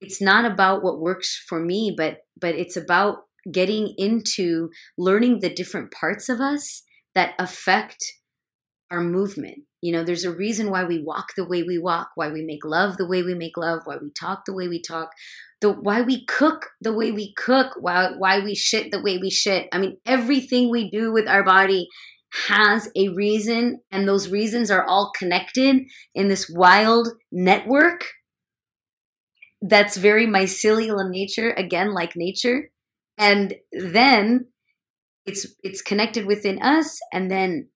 [0.00, 3.18] It's not about what works for me, but but it's about
[3.50, 6.82] getting into learning the different parts of us
[7.14, 8.04] that affect
[8.90, 9.60] our movement.
[9.80, 12.64] You know, there's a reason why we walk the way we walk, why we make
[12.64, 15.10] love the way we make love, why we talk the way we talk,
[15.62, 19.30] the why we cook the way we cook, why why we shit the way we
[19.30, 19.68] shit.
[19.72, 21.88] I mean, everything we do with our body
[22.48, 25.82] has a reason, and those reasons are all connected
[26.14, 28.06] in this wild network
[29.62, 32.70] that's very mycelial in nature, again, like nature.
[33.16, 34.46] And then
[35.24, 37.68] it's it's connected within us, and then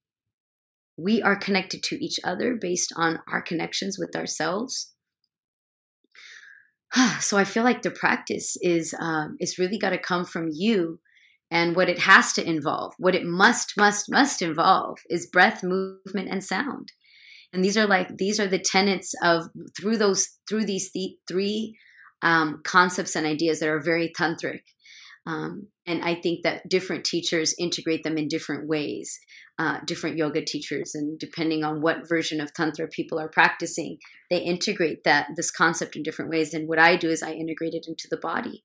[0.96, 4.95] we are connected to each other based on our connections with ourselves
[7.20, 11.00] so I feel like the practice is um, really got to come from you,
[11.50, 16.28] and what it has to involve, what it must must must involve, is breath, movement,
[16.30, 16.92] and sound.
[17.52, 21.76] And these are like these are the tenets of through those through these th- three
[22.22, 24.60] um, concepts and ideas that are very tantric.
[25.26, 29.18] Um, and I think that different teachers integrate them in different ways.
[29.58, 33.96] Uh, different yoga teachers and depending on what version of tantra people are practicing
[34.28, 36.52] they integrate that this concept in different ways.
[36.52, 38.64] And what i do is i integrate it into the body.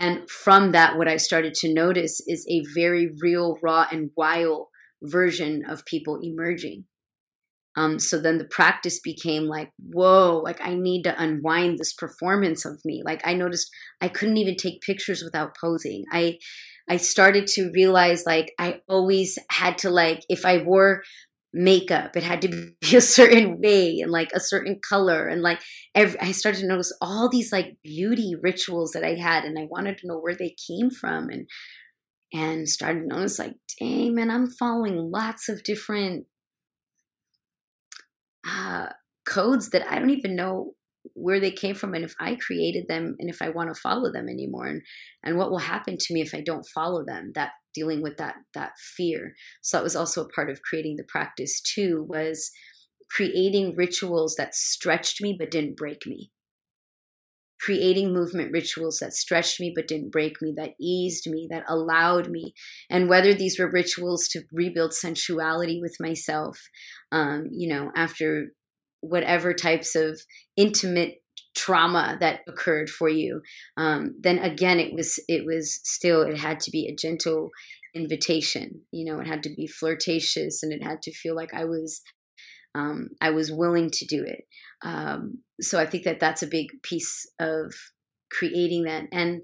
[0.00, 4.66] And from that what i started to notice is a very real raw and wild
[5.02, 6.84] version of people emerging
[7.76, 12.64] um, so then the practice became like whoa like i need to unwind this performance
[12.64, 13.02] of me.
[13.04, 13.70] Like i noticed
[14.00, 16.04] i couldn't even take pictures without posing.
[16.12, 16.38] I
[16.88, 21.02] I started to realize like I always had to like if I wore
[21.54, 25.26] makeup it had to be a certain way and like a certain color.
[25.26, 25.60] And like
[25.94, 29.66] every, I started to notice all these like beauty rituals that I had and I
[29.70, 31.28] wanted to know where they came from.
[31.30, 31.48] And
[32.34, 36.24] and started to notice like dang man I'm following lots of different
[38.48, 38.86] uh
[39.26, 40.72] codes that I don't even know
[41.14, 44.12] where they came from and if I created them and if I want to follow
[44.12, 44.82] them anymore and
[45.24, 48.36] and what will happen to me if I don't follow them that dealing with that
[48.54, 49.34] that fear.
[49.62, 52.50] So that was also a part of creating the practice too was
[53.10, 56.30] creating rituals that stretched me but didn't break me
[57.62, 62.28] creating movement rituals that stretched me but didn't break me, that eased me, that allowed
[62.28, 62.52] me.
[62.90, 66.58] And whether these were rituals to rebuild sensuality with myself,
[67.12, 68.48] um, you know, after
[69.00, 70.20] whatever types of
[70.56, 71.22] intimate
[71.54, 73.42] trauma that occurred for you
[73.76, 77.50] um, then again it was it was still it had to be a gentle
[77.94, 81.64] invitation you know it had to be flirtatious and it had to feel like i
[81.64, 82.00] was
[82.74, 84.44] um, i was willing to do it
[84.84, 87.72] um, so i think that that's a big piece of
[88.30, 89.42] creating that and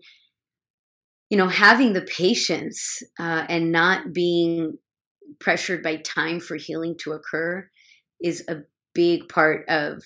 [1.30, 4.78] you know having the patience uh, and not being
[5.40, 7.68] pressured by time for healing to occur
[8.22, 8.56] is a
[8.94, 10.02] big part of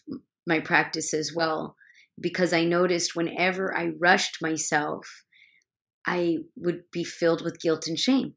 [0.47, 1.77] my practice as well
[2.21, 5.25] because I noticed whenever I rushed myself,
[6.07, 8.35] I would be filled with guilt and shame.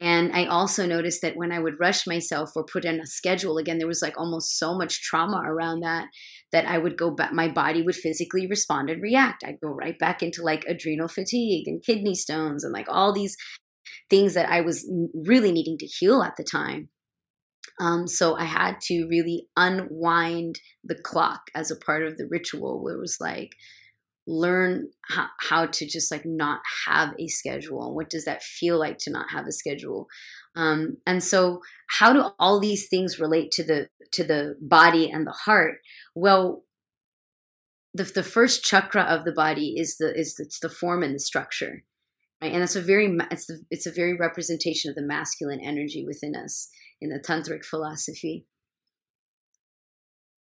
[0.00, 3.58] And I also noticed that when I would rush myself or put in a schedule,
[3.58, 6.08] again, there was like almost so much trauma around that,
[6.52, 9.44] that I would go back, my body would physically respond and react.
[9.44, 13.36] I'd go right back into like adrenal fatigue and kidney stones and like all these
[14.10, 16.88] things that I was really needing to heal at the time.
[17.80, 22.82] Um, so I had to really unwind the clock as a part of the ritual
[22.82, 23.50] where it was like,
[24.26, 27.94] learn how, how to just like not have a schedule.
[27.94, 30.06] What does that feel like to not have a schedule?
[30.56, 35.26] Um, and so how do all these things relate to the to the body and
[35.26, 35.78] the heart?
[36.14, 36.64] Well,
[37.92, 41.20] the, the first chakra of the body is the is it's the form and the
[41.20, 41.84] structure
[42.44, 42.52] right?
[42.52, 46.36] and that's a very it's the, it's a very representation of the masculine energy within
[46.36, 46.68] us
[47.00, 48.46] in the tantric philosophy.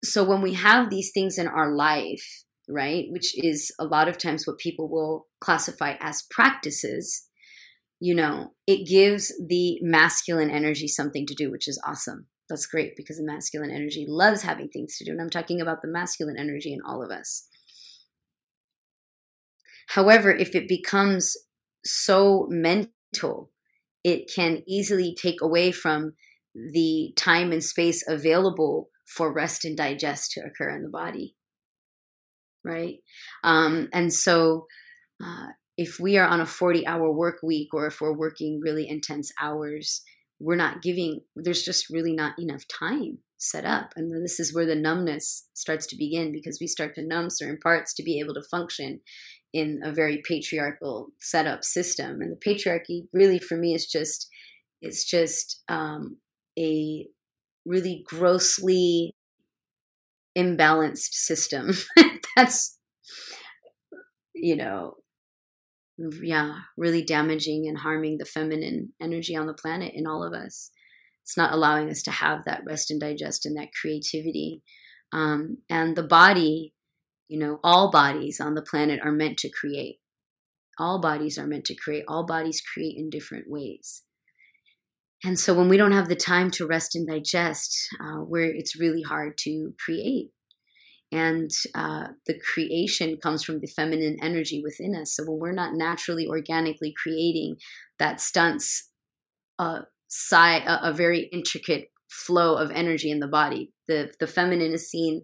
[0.03, 4.17] So when we have these things in our life, right, which is a lot of
[4.17, 7.28] times what people will classify as practices,
[7.99, 12.28] you know, it gives the masculine energy something to do, which is awesome.
[12.49, 15.11] That's great because the masculine energy loves having things to do.
[15.11, 17.47] And I'm talking about the masculine energy in all of us.
[19.89, 21.36] However, if it becomes
[21.86, 23.51] so mental,
[24.03, 26.13] it can easily take away from
[26.53, 31.36] the time and space available for rest and digest to occur in the body
[32.64, 32.95] right?
[33.43, 34.68] Um, and so
[35.24, 35.47] uh,
[35.78, 39.32] if we are on a 40 hour work week or if we're working really intense
[39.41, 40.03] hours
[40.39, 43.93] we're not giving there's just really not enough time set up.
[43.95, 47.57] And this is where the numbness starts to begin because we start to numb certain
[47.57, 49.01] parts to be able to function
[49.51, 52.22] in a very patriarchal setup system.
[52.22, 54.28] And the patriarchy really for me is just
[54.82, 56.18] it's just um,
[56.57, 57.07] a
[57.66, 59.16] really grossly
[60.38, 61.72] imbalanced system.
[62.36, 62.78] That's,
[64.34, 64.96] you know,
[66.22, 70.72] yeah, really damaging and harming the feminine energy on the planet in all of us.
[71.24, 74.64] It's not allowing us to have that rest and digest and that creativity.
[75.14, 76.74] Um, and the body,
[77.28, 80.00] you know, all bodies on the planet are meant to create.
[80.80, 82.06] All bodies are meant to create.
[82.08, 84.04] All bodies create in different ways.
[85.24, 88.80] And so when we don't have the time to rest and digest, uh, where it's
[88.80, 90.32] really hard to create.
[91.12, 95.16] And uh, the creation comes from the feminine energy within us.
[95.16, 97.57] So when we're not naturally, organically creating,
[97.99, 98.89] that stunts
[99.59, 99.82] a,
[100.34, 103.72] a, a very intricate flow of energy in the body.
[103.88, 105.22] The the feminine is seen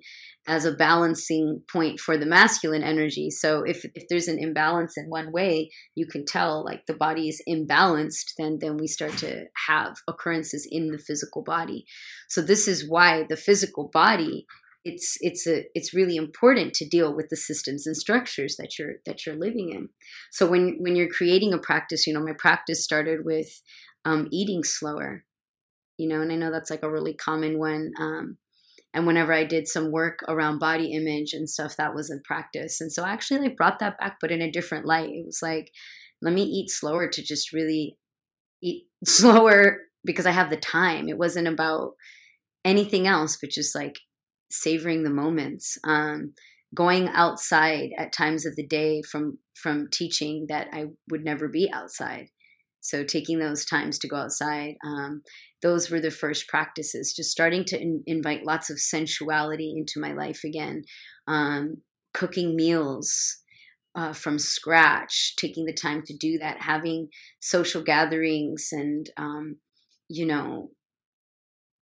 [0.47, 3.29] as a balancing point for the masculine energy.
[3.29, 7.27] So if, if there's an imbalance in one way, you can tell like the body
[7.27, 11.85] is imbalanced, then then we start to have occurrences in the physical body.
[12.29, 14.45] So this is why the physical body
[14.88, 18.95] it's it's a it's really important to deal with the systems and structures that you're
[19.05, 19.89] that you're living in.
[20.31, 23.61] So when when you're creating a practice, you know, my practice started with
[24.05, 25.25] um, eating slower,
[25.97, 27.91] you know, and I know that's like a really common one.
[27.99, 28.38] Um,
[28.93, 32.79] and whenever i did some work around body image and stuff that was in practice
[32.79, 35.39] and so i actually like brought that back but in a different light it was
[35.41, 35.69] like
[36.21, 37.97] let me eat slower to just really
[38.63, 41.91] eat slower because i have the time it wasn't about
[42.63, 43.99] anything else but just like
[44.49, 46.33] savoring the moments um,
[46.73, 51.69] going outside at times of the day from from teaching that i would never be
[51.73, 52.27] outside.
[52.79, 55.21] So taking those times to go outside um,
[55.61, 60.13] those were the first practices just starting to in- invite lots of sensuality into my
[60.13, 60.83] life again
[61.27, 61.77] um,
[62.13, 63.37] cooking meals
[63.95, 69.57] uh, from scratch taking the time to do that having social gatherings and um,
[70.09, 70.69] you know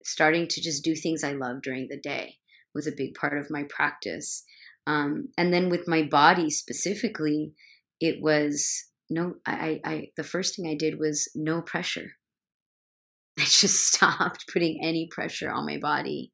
[0.04, 2.36] starting to just do things i love during the day
[2.74, 4.44] was a big part of my practice.
[4.88, 7.54] Um, and then with my body specifically
[8.00, 12.12] it was no I, I the first thing i did was no pressure.
[13.40, 16.32] I just stopped putting any pressure on my body.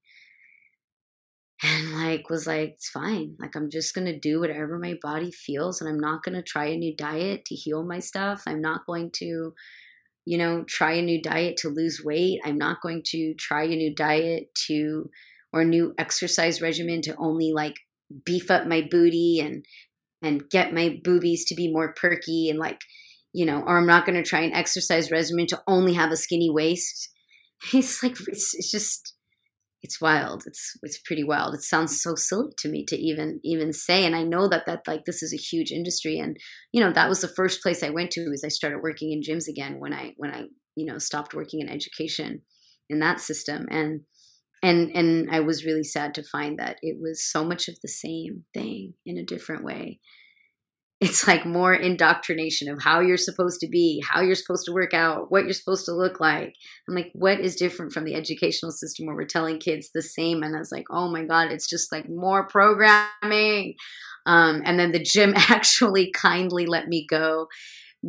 [1.64, 3.36] and like was like it's fine.
[3.40, 6.44] Like i'm just going to do whatever my body feels and i'm not going to
[6.44, 8.44] try a new diet to heal my stuff.
[8.48, 9.54] I'm not going to
[10.26, 12.40] you know try a new diet to lose weight.
[12.46, 15.10] I'm not going to try a new diet to
[15.54, 17.76] or new exercise regimen to only like
[18.26, 19.66] beef up my booty and
[20.22, 22.82] and get my boobies to be more perky and like
[23.34, 26.18] you know or i'm not going to try an exercise regimen to only have a
[26.18, 27.10] skinny waist.
[27.74, 29.16] It's like it's, it's just
[29.82, 30.44] it's wild.
[30.46, 31.54] It's it's pretty wild.
[31.56, 34.82] It sounds so silly to me to even even say and i know that that
[34.88, 36.38] like this is a huge industry and
[36.72, 39.22] you know that was the first place i went to is i started working in
[39.22, 40.44] gyms again when i when i
[40.76, 42.42] you know stopped working in education
[42.90, 44.02] in that system and
[44.64, 47.88] and and i was really sad to find that it was so much of the
[47.88, 50.00] same thing in a different way
[51.00, 54.96] it's like more indoctrination of how you're supposed to be, how you're supposed to work
[54.96, 56.56] out, what you're supposed to look like.
[56.88, 60.42] I'm like, what is different from the educational system where we're telling kids the same?
[60.42, 63.76] And I was like, oh my God, it's just like more programming.
[64.26, 67.48] Um, and then the gym actually kindly let me go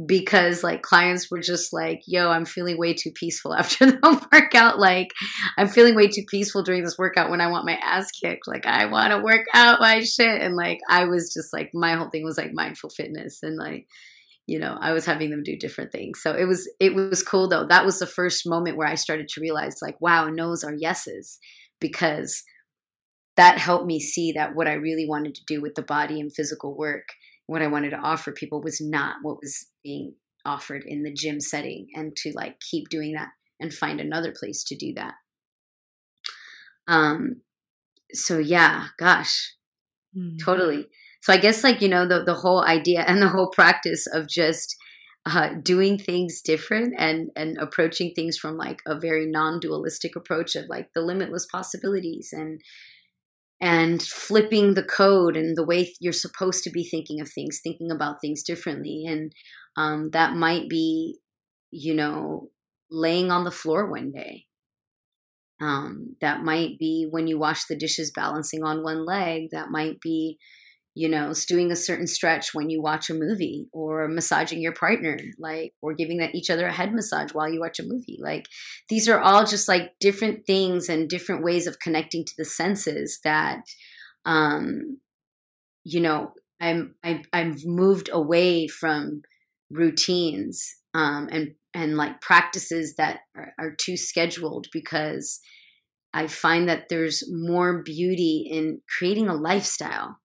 [0.06, 4.78] because like clients were just like, yo, I'm feeling way too peaceful after the workout.
[4.78, 5.12] Like,
[5.56, 8.46] I'm feeling way too peaceful during this workout when I want my ass kicked.
[8.46, 10.42] Like, I want to work out my shit.
[10.42, 13.86] And like, I was just like, my whole thing was like mindful fitness and like,
[14.46, 16.22] you know, I was having them do different things.
[16.22, 17.66] So it was, it was cool though.
[17.66, 21.38] That was the first moment where I started to realize like, wow, no's are yeses
[21.80, 22.42] because
[23.36, 26.32] that helped me see that what I really wanted to do with the body and
[26.32, 27.08] physical work
[27.48, 31.40] what I wanted to offer people was not what was being offered in the gym
[31.40, 35.14] setting and to like keep doing that and find another place to do that.
[36.86, 37.40] Um
[38.12, 39.54] so yeah, gosh.
[40.16, 40.38] Mm.
[40.42, 40.86] Totally.
[41.22, 44.28] So I guess like you know the the whole idea and the whole practice of
[44.28, 44.76] just
[45.26, 50.66] uh, doing things different and and approaching things from like a very non-dualistic approach of
[50.68, 52.60] like the limitless possibilities and
[53.60, 57.90] and flipping the code and the way you're supposed to be thinking of things, thinking
[57.90, 59.04] about things differently.
[59.06, 59.32] And
[59.76, 61.18] um, that might be,
[61.70, 62.50] you know,
[62.90, 64.44] laying on the floor one day.
[65.60, 69.48] Um, that might be when you wash the dishes balancing on one leg.
[69.50, 70.38] That might be
[70.94, 75.16] you know, doing a certain stretch when you watch a movie or massaging your partner,
[75.38, 78.18] like, or giving that each other a head massage while you watch a movie.
[78.20, 78.46] Like,
[78.88, 83.20] these are all just like different things and different ways of connecting to the senses
[83.22, 83.60] that,
[84.24, 84.98] um,
[85.84, 89.22] you know, I'm, I've, I've moved away from
[89.70, 95.38] routines, um, and, and like practices that are, are too scheduled because
[96.12, 100.18] I find that there's more beauty in creating a lifestyle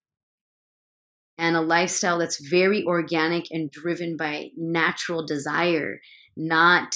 [1.38, 5.99] and a lifestyle that's very organic and driven by natural desire,
[6.38, 6.95] not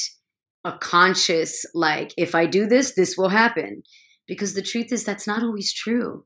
[0.64, 3.84] a conscious, like, if I do this, this will happen.
[4.28, 6.26] Because the truth is, that's not always true.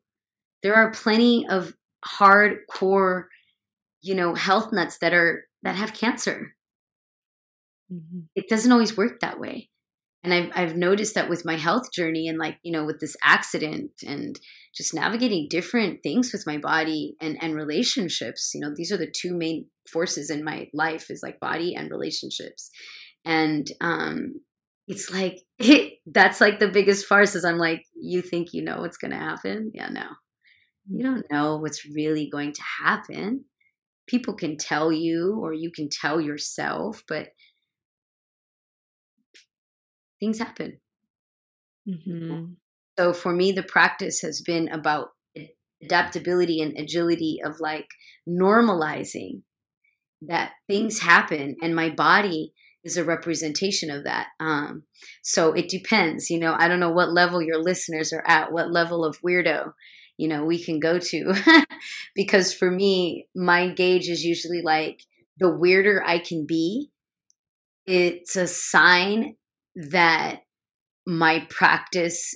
[0.63, 1.73] There are plenty of
[2.05, 3.25] hardcore,
[4.01, 6.55] you know, health nuts that are that have cancer.
[7.91, 8.21] Mm-hmm.
[8.35, 9.70] It doesn't always work that way
[10.23, 13.15] and I've, I've noticed that with my health journey and like you know with this
[13.23, 14.39] accident and
[14.75, 19.11] just navigating different things with my body and and relationships you know these are the
[19.11, 22.69] two main forces in my life is like body and relationships.
[23.25, 24.41] And um
[24.87, 28.81] it's like it, that's like the biggest farce is i'm like you think you know
[28.81, 29.71] what's going to happen?
[29.73, 30.05] Yeah no.
[30.89, 33.45] You don't know what's really going to happen.
[34.07, 37.29] People can tell you or you can tell yourself but
[40.21, 40.79] things happen.
[41.89, 42.53] Mm-hmm.
[42.97, 45.09] So for me, the practice has been about
[45.83, 47.87] adaptability and agility of like
[48.29, 49.41] normalizing
[50.21, 52.53] that things happen and my body
[52.83, 54.27] is a representation of that.
[54.39, 54.83] Um,
[55.23, 58.71] so it depends, you know, I don't know what level your listeners are at, what
[58.71, 59.73] level of weirdo,
[60.17, 61.65] you know, we can go to.
[62.15, 65.01] because for me, my gauge is usually like
[65.37, 66.89] the weirder I can be,
[67.85, 69.35] it's a sign
[69.75, 70.41] that
[71.05, 72.35] my practice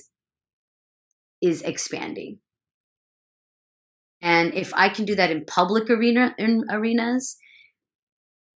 [1.42, 2.38] is expanding.
[4.22, 7.36] And if I can do that in public arena in arenas,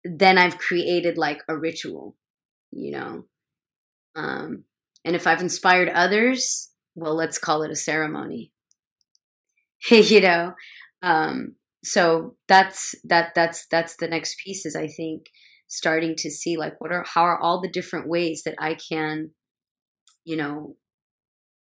[0.04, 2.16] then I've created like a ritual,
[2.72, 3.26] you know.
[4.16, 4.64] Um,
[5.06, 8.52] and if I've inspired others, well, let's call it a ceremony.
[9.90, 10.54] you know.
[11.02, 15.28] Um, so that's that that's that's the next piece is I think
[15.70, 19.32] starting to see like what are how are all the different ways that I can
[20.26, 20.76] you know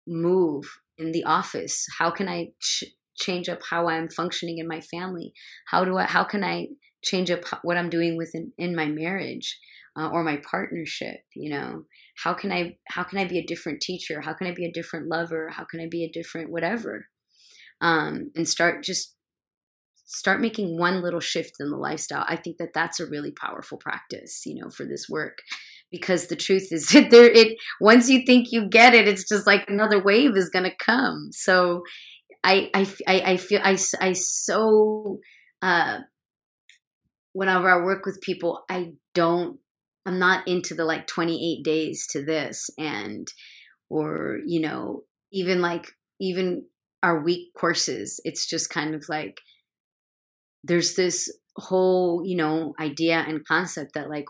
[0.05, 0.65] move
[0.97, 1.87] in the office?
[1.97, 2.83] How can I ch-
[3.15, 5.33] change up how I'm functioning in my family?
[5.67, 6.67] How do I how can I
[7.03, 9.59] change up what I'm doing within in my marriage
[9.97, 11.85] uh, or my partnership you know?
[12.21, 14.21] How can I how can I be a different teacher?
[14.21, 15.49] How can I be a different lover?
[15.49, 17.07] How can I be a different whatever?
[17.79, 19.15] Um, and start just
[20.13, 23.77] start making one little shift in the lifestyle i think that that's a really powerful
[23.77, 25.39] practice you know for this work.
[25.91, 29.45] Because the truth is that there it once you think you get it it's just
[29.45, 31.29] like another wave is going to come.
[31.31, 31.83] So
[32.43, 35.19] I, I i feel i i so
[35.61, 35.99] uh
[37.31, 39.59] whenever i work with people i don't
[40.05, 43.27] i'm not into the like 28 days to this and
[43.89, 46.65] or you know even like even
[47.01, 49.39] our week courses it's just kind of like
[50.63, 54.25] there's this whole you know idea and concept that like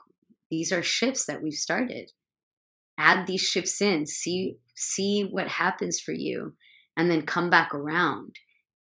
[0.51, 2.11] these are shifts that we've started.
[2.97, 6.53] Add these shifts in see see what happens for you
[6.97, 8.35] and then come back around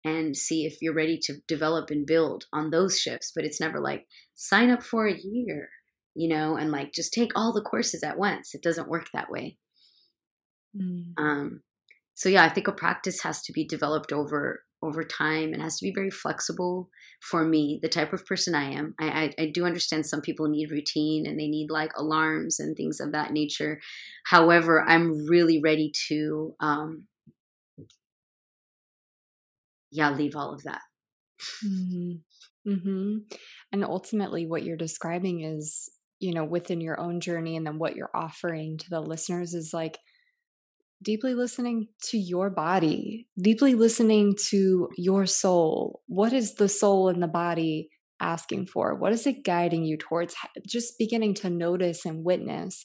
[0.05, 3.33] and see if you're ready to develop and build on those shifts.
[3.35, 5.69] But it's never like sign up for a year
[6.15, 8.55] you know and like just take all the courses at once.
[8.55, 9.59] It doesn't work that way.
[10.77, 11.15] Mm.
[11.19, 11.63] um
[12.15, 15.79] so yeah i think a practice has to be developed over over time It has
[15.79, 16.89] to be very flexible
[17.21, 20.49] for me the type of person i am I, I, I do understand some people
[20.49, 23.81] need routine and they need like alarms and things of that nature
[24.25, 27.05] however i'm really ready to um
[29.91, 30.83] yeah leave all of that
[31.65, 32.71] mm-hmm.
[32.71, 33.17] Mm-hmm.
[33.73, 35.89] and ultimately what you're describing is
[36.21, 39.73] you know within your own journey and then what you're offering to the listeners is
[39.73, 39.99] like
[41.03, 46.03] deeply listening to your body, deeply listening to your soul.
[46.07, 47.89] What is the soul and the body
[48.21, 48.95] asking for?
[48.95, 50.35] What is it guiding you towards?
[50.67, 52.85] Just beginning to notice and witness.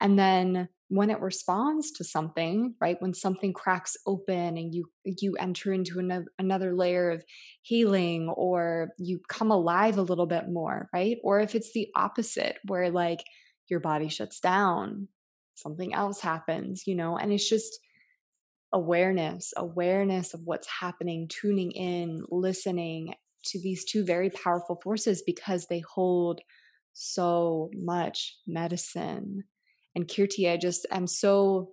[0.00, 2.96] And then when it responds to something, right?
[3.00, 7.24] When something cracks open and you you enter into another, another layer of
[7.62, 11.18] healing or you come alive a little bit more, right?
[11.22, 13.22] Or if it's the opposite where like
[13.68, 15.08] your body shuts down
[15.58, 17.78] something else happens, you know, and it's just
[18.72, 25.66] awareness, awareness of what's happening, tuning in, listening to these two very powerful forces because
[25.66, 26.40] they hold
[26.92, 29.44] so much medicine.
[29.94, 31.70] And Kirti, I just am so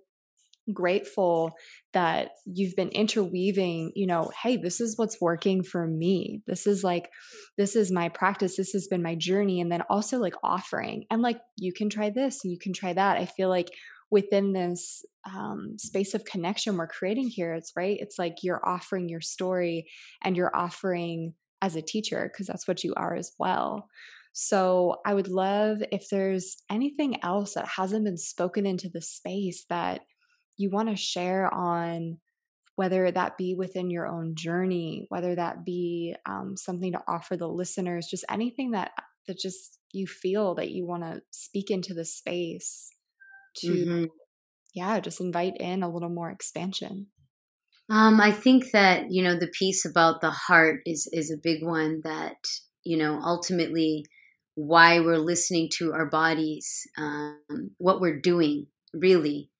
[0.72, 1.52] grateful
[1.92, 6.42] that you've been interweaving, you know, hey, this is what's working for me.
[6.46, 7.10] This is like,
[7.56, 8.56] this is my practice.
[8.56, 9.60] This has been my journey.
[9.60, 12.92] And then also like offering and like, you can try this and you can try
[12.92, 13.16] that.
[13.16, 13.70] I feel like
[14.10, 17.98] within this um, space of connection we're creating here, it's right.
[18.00, 19.88] It's like you're offering your story
[20.22, 23.88] and you're offering as a teacher, because that's what you are as well.
[24.32, 29.64] So I would love if there's anything else that hasn't been spoken into the space
[29.70, 30.02] that
[30.56, 32.18] you want to share on
[32.76, 37.48] whether that be within your own journey whether that be um, something to offer the
[37.48, 38.92] listeners just anything that
[39.26, 42.90] that just you feel that you want to speak into the space
[43.56, 44.04] to mm-hmm.
[44.74, 47.06] yeah just invite in a little more expansion
[47.90, 51.64] um, i think that you know the piece about the heart is is a big
[51.64, 52.36] one that
[52.84, 54.04] you know ultimately
[54.54, 59.50] why we're listening to our bodies um, what we're doing really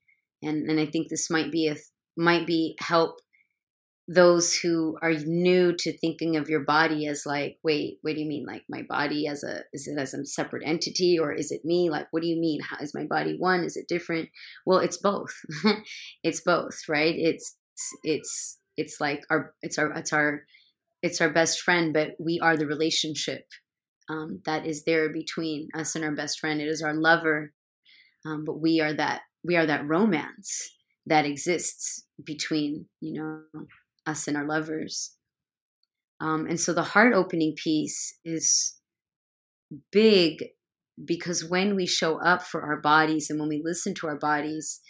[0.47, 1.77] and and I think this might be a
[2.17, 3.19] might be help
[4.09, 8.29] those who are new to thinking of your body as like wait what do you
[8.29, 8.47] mean?
[8.47, 11.91] Like my body as a is it as a separate entity or is it me?
[11.91, 12.61] Like what do you mean?
[12.61, 13.65] How is my body one?
[13.65, 14.29] Is it different?
[14.65, 15.35] Well it's both.
[16.23, 17.15] It's both right?
[17.17, 17.57] It's
[18.05, 20.43] it's it's like our it's our it's our
[21.03, 23.45] it's our best friend but we are the relationship
[24.09, 26.61] um, that is there between us and our best friend.
[26.61, 27.53] It is our lover
[28.25, 30.71] um, but we are that we are that romance
[31.07, 33.65] that exists between you know
[34.07, 35.15] us and our lovers.
[36.21, 38.77] Um, and so the heart opening piece is
[39.93, 40.45] big
[41.05, 44.81] because when we show up for our bodies and when we listen to our bodies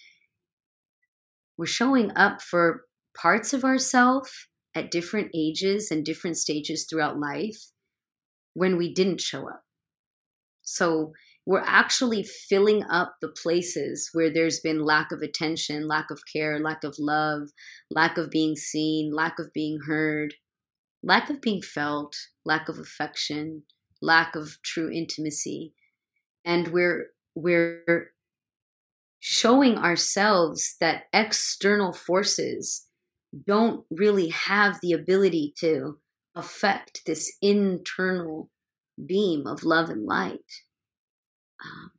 [1.56, 2.82] we're showing up for
[3.16, 4.30] parts of ourselves
[4.74, 7.70] at different ages and different stages throughout life
[8.52, 9.62] when we didn't show up.
[10.62, 11.12] So
[11.46, 16.58] we're actually filling up the places where there's been lack of attention, lack of care,
[16.58, 17.50] lack of love,
[17.88, 20.34] lack of being seen, lack of being heard,
[21.04, 23.62] lack of being felt, lack of affection,
[24.02, 25.72] lack of true intimacy.
[26.44, 28.10] And we're we're
[29.20, 32.86] showing ourselves that external forces
[33.46, 35.98] don't really have the ability to
[36.34, 38.50] affect this internal
[39.04, 40.65] beam of love and light.
[41.64, 41.90] Um,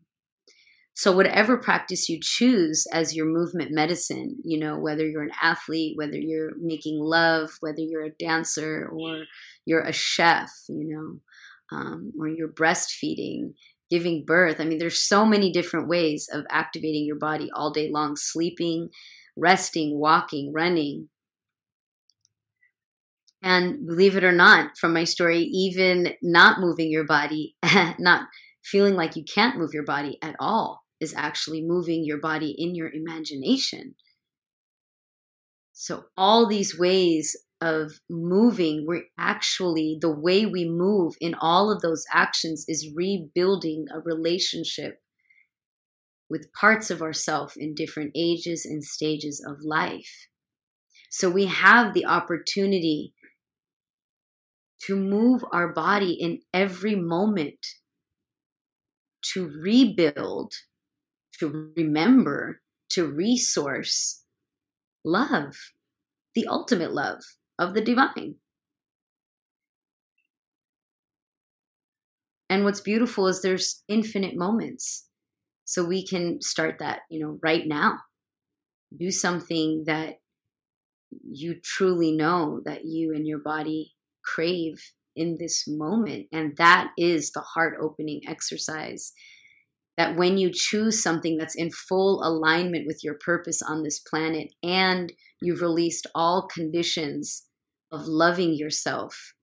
[0.97, 5.95] so, whatever practice you choose as your movement medicine, you know, whether you're an athlete,
[5.95, 9.26] whether you're making love, whether you're a dancer or
[9.64, 13.53] you're a chef, you know, um, or you're breastfeeding,
[13.91, 14.60] giving birth.
[14.60, 18.89] I mean, there's so many different ways of activating your body all day long, sleeping,
[19.36, 21.10] resting, walking, running.
[23.43, 27.55] And believe it or not, from my story, even not moving your body,
[27.99, 28.30] not
[28.72, 32.76] feeling like you can't move your body at all, is actually moving your body in
[32.76, 33.95] your imagination.
[35.74, 41.82] So, all these ways of moving, we're actually, the way we move in all of
[41.82, 44.99] those actions is rebuilding a relationship
[46.30, 50.28] with parts of ourself in different ages and stages of life.
[51.09, 53.13] So we have the opportunity
[54.86, 57.65] to move our body in every moment,
[59.38, 60.51] to rebuild,
[61.39, 62.59] to remember,
[62.89, 64.23] to resource
[65.05, 65.55] love,
[66.33, 67.19] the ultimate love
[67.59, 68.35] of the divine.
[72.49, 75.07] And what's beautiful is there's infinite moments.
[75.65, 77.99] So we can start that, you know, right now.
[78.97, 80.15] Do something that
[81.29, 84.81] you truly know that you and your body crave
[85.18, 86.28] in this moment.
[86.32, 89.11] And that is the heart opening exercise.
[89.97, 94.53] That when you choose something that's in full alignment with your purpose on this planet
[94.61, 95.11] and
[95.41, 97.47] you've released all conditions
[97.91, 99.34] of loving yourself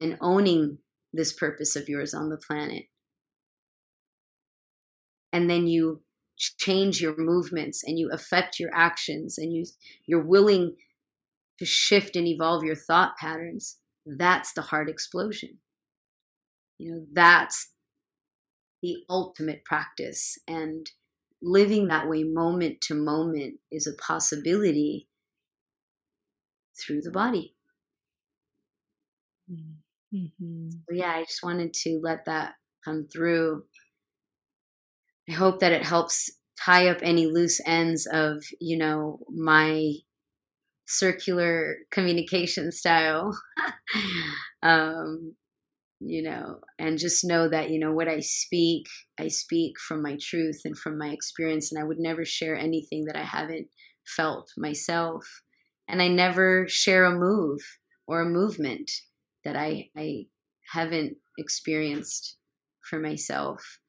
[0.00, 0.78] and owning
[1.12, 2.84] this purpose of yours on the planet.
[5.32, 6.02] And then you
[6.38, 9.64] change your movements and you affect your actions and you
[10.06, 10.76] you're willing
[11.58, 13.78] to shift and evolve your thought patterns
[14.16, 15.58] that's the heart explosion
[16.78, 17.72] you know that's
[18.82, 20.90] the ultimate practice and
[21.42, 25.08] living that way moment to moment is a possibility
[26.78, 27.54] through the body.
[29.50, 30.70] Mm-hmm.
[30.70, 32.54] So yeah, I just wanted to let that
[32.84, 33.64] come through.
[35.28, 36.30] I hope that it helps
[36.64, 39.92] tie up any loose ends of, you know, my
[40.88, 43.38] circular communication style.
[44.62, 45.34] um,
[46.00, 48.86] you know, and just know that, you know, what I speak,
[49.18, 53.04] I speak from my truth and from my experience, and I would never share anything
[53.06, 53.68] that I haven't
[54.04, 55.42] felt myself
[55.88, 57.60] and I never share a move
[58.06, 58.90] or a movement
[59.44, 60.26] that I I
[60.72, 62.36] haven't experienced
[62.88, 63.80] for myself.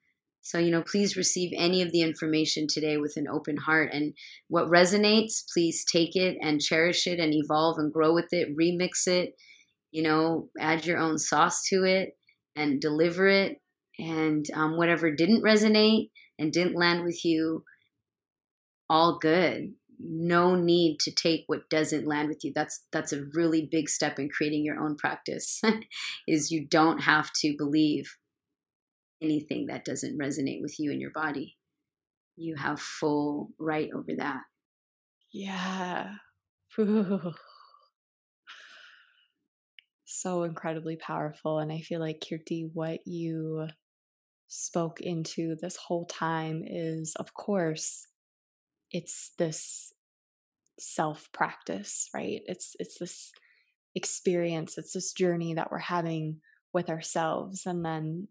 [0.49, 3.91] So, you know, please receive any of the information today with an open heart.
[3.93, 4.15] And
[4.47, 9.05] what resonates, please take it and cherish it and evolve and grow with it, remix
[9.05, 9.35] it,
[9.91, 12.17] you know, add your own sauce to it
[12.55, 13.61] and deliver it.
[13.99, 17.63] And um, whatever didn't resonate and didn't land with you,
[18.89, 23.67] all good no need to take what doesn't land with you that's that's a really
[23.69, 25.61] big step in creating your own practice
[26.27, 28.15] is you don't have to believe
[29.21, 31.57] anything that doesn't resonate with you and your body.
[32.35, 34.41] You have full right over that.
[35.31, 36.15] Yeah.
[40.11, 43.67] So incredibly powerful and i feel like kirti what you
[44.47, 48.07] spoke into this whole time is of course
[48.91, 49.93] it's this
[50.79, 52.41] self practice right?
[52.47, 53.31] It's it's this
[53.95, 56.41] experience it's this journey that we're having
[56.73, 58.27] with ourselves and then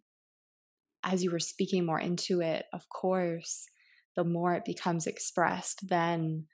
[1.04, 3.66] as you were speaking more into it of course
[4.16, 6.46] the more it becomes expressed then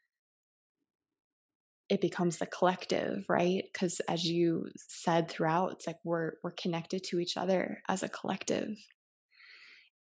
[1.89, 7.03] it becomes the collective right because as you said throughout it's like we're we're connected
[7.05, 8.77] to each other as a collective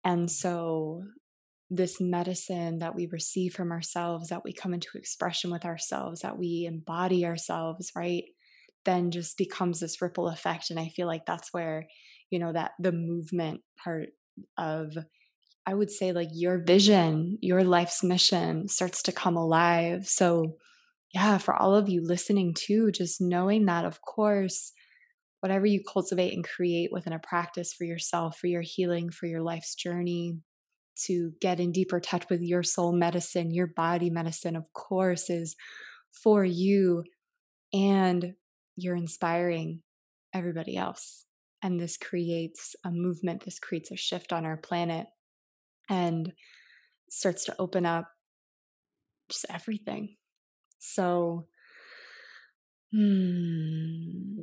[0.04, 1.04] and so
[1.70, 6.38] this medicine that we receive from ourselves, that we come into expression with ourselves, that
[6.38, 8.26] we embody ourselves, right?
[8.86, 10.70] Then just becomes this ripple effect.
[10.70, 11.88] And I feel like that's where,
[12.30, 14.10] you know, that the movement part
[14.58, 14.98] of,
[15.66, 20.08] I would say, like your vision, your life's mission starts to come alive.
[20.08, 20.58] So,
[21.14, 24.72] yeah, for all of you listening too, just knowing that, of course,
[25.42, 29.42] whatever you cultivate and create within a practice for yourself, for your healing, for your
[29.42, 30.38] life's journey,
[31.06, 35.56] to get in deeper touch with your soul medicine, your body medicine, of course, is
[36.24, 37.04] for you.
[37.74, 38.34] And
[38.76, 39.82] you're inspiring
[40.34, 41.26] everybody else.
[41.64, 45.08] And this creates a movement, this creates a shift on our planet
[45.90, 46.34] and
[47.10, 48.10] starts to open up
[49.30, 50.16] just everything.
[50.80, 51.48] So,
[52.92, 54.42] hmm,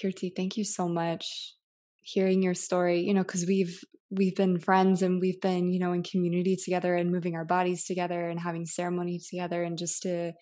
[0.00, 1.54] Kirti, thank you so much.
[2.02, 3.80] Hearing your story, you know, because we've
[4.10, 7.84] we've been friends and we've been you know in community together and moving our bodies
[7.84, 10.32] together and having ceremony together and just to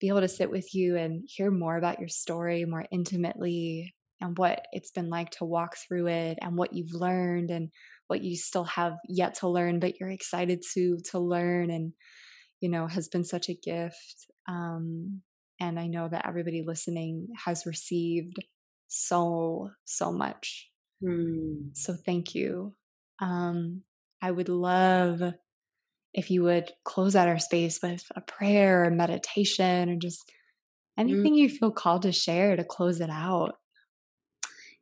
[0.00, 4.36] be able to sit with you and hear more about your story more intimately and
[4.38, 7.70] what it's been like to walk through it and what you've learned and
[8.08, 11.92] what you still have yet to learn but you're excited to to learn and
[12.60, 15.22] you know has been such a gift um
[15.60, 18.36] And I know that everybody listening has received
[18.86, 20.70] so, so much.
[21.02, 21.76] Mm.
[21.76, 22.74] So thank you.
[23.20, 23.82] Um,
[24.22, 25.20] I would love
[26.14, 31.02] if you would close out our space with a prayer or meditation or just mm.
[31.02, 31.38] anything mm.
[31.38, 33.56] you feel called to share to close it out.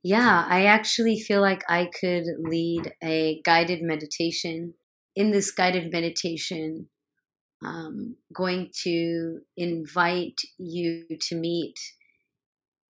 [0.02, 4.74] Yeah, I actually feel like I could lead a guided meditation.
[5.16, 6.88] In this guided meditation,
[7.64, 11.74] um, going to invite you to meet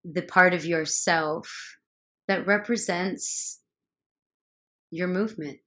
[0.03, 1.77] the part of yourself
[2.27, 3.61] that represents
[4.91, 5.59] your movement.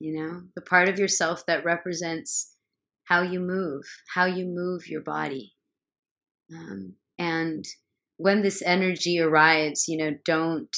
[0.00, 2.56] You know, the part of yourself that represents
[3.04, 3.84] how you move,
[4.14, 5.54] how you move your body.
[6.54, 7.64] Um, and
[8.16, 10.74] when this energy arrives, you know, don't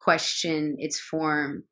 [0.00, 1.64] question its form.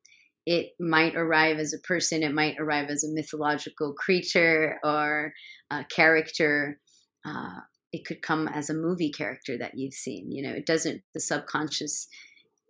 [0.45, 5.33] It might arrive as a person, it might arrive as a mythological creature or
[5.69, 6.79] a character.
[7.25, 7.59] Uh,
[7.91, 10.31] it could come as a movie character that you've seen.
[10.31, 12.07] You know, it doesn't, the subconscious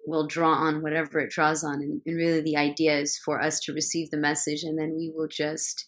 [0.06, 1.76] will draw on whatever it draws on.
[1.76, 5.12] And, and really, the idea is for us to receive the message and then we
[5.14, 5.88] will just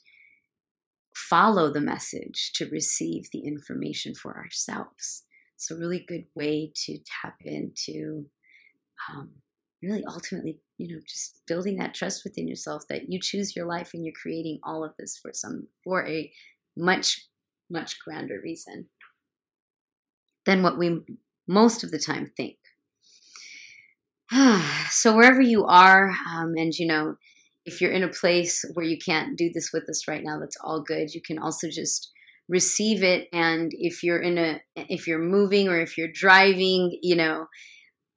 [1.15, 5.23] follow the message to receive the information for ourselves.
[5.61, 8.25] It's a really good way to tap into
[9.07, 9.29] um,
[9.83, 13.91] really ultimately, you know, just building that trust within yourself that you choose your life
[13.93, 16.31] and you're creating all of this for some for a
[16.75, 17.27] much
[17.69, 18.87] much grander reason
[20.47, 21.01] than what we
[21.47, 22.57] most of the time think.
[24.89, 27.17] so wherever you are, um, and you know,
[27.67, 30.57] if you're in a place where you can't do this with us right now, that's
[30.63, 31.13] all good.
[31.13, 32.11] You can also just
[32.51, 33.29] receive it.
[33.31, 37.47] And if you're in a if you're moving or if you're driving you know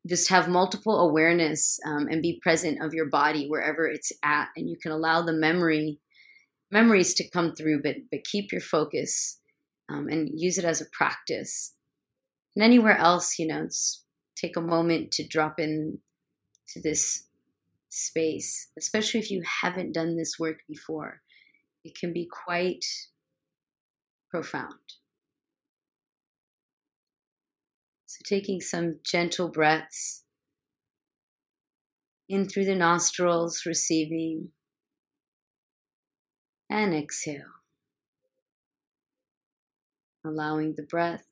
[0.06, 4.48] just have multiple awareness um, and be present of your body wherever it's at.
[4.54, 6.00] And you can allow the memory
[6.70, 9.40] memories to come through but but keep your focus
[9.88, 11.72] um, and use it as a practice.
[12.56, 13.68] And anywhere else you know
[14.36, 15.98] take a moment to drop in
[16.70, 17.28] to this
[17.88, 21.20] space especially if you haven't done this work before.
[21.84, 22.84] It can be quite
[24.34, 24.96] profound.
[28.06, 30.24] So, taking some gentle breaths
[32.28, 34.48] in through the nostrils, receiving,
[36.68, 37.62] and exhale.
[40.26, 41.26] Allowing the breath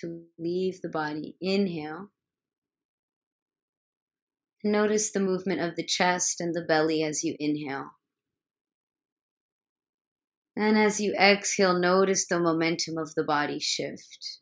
[0.00, 1.36] to leave the body.
[1.42, 2.08] Inhale.
[4.64, 7.90] Notice the movement of the chest and the belly as you inhale.
[10.56, 14.40] And as you exhale, notice the momentum of the body shift.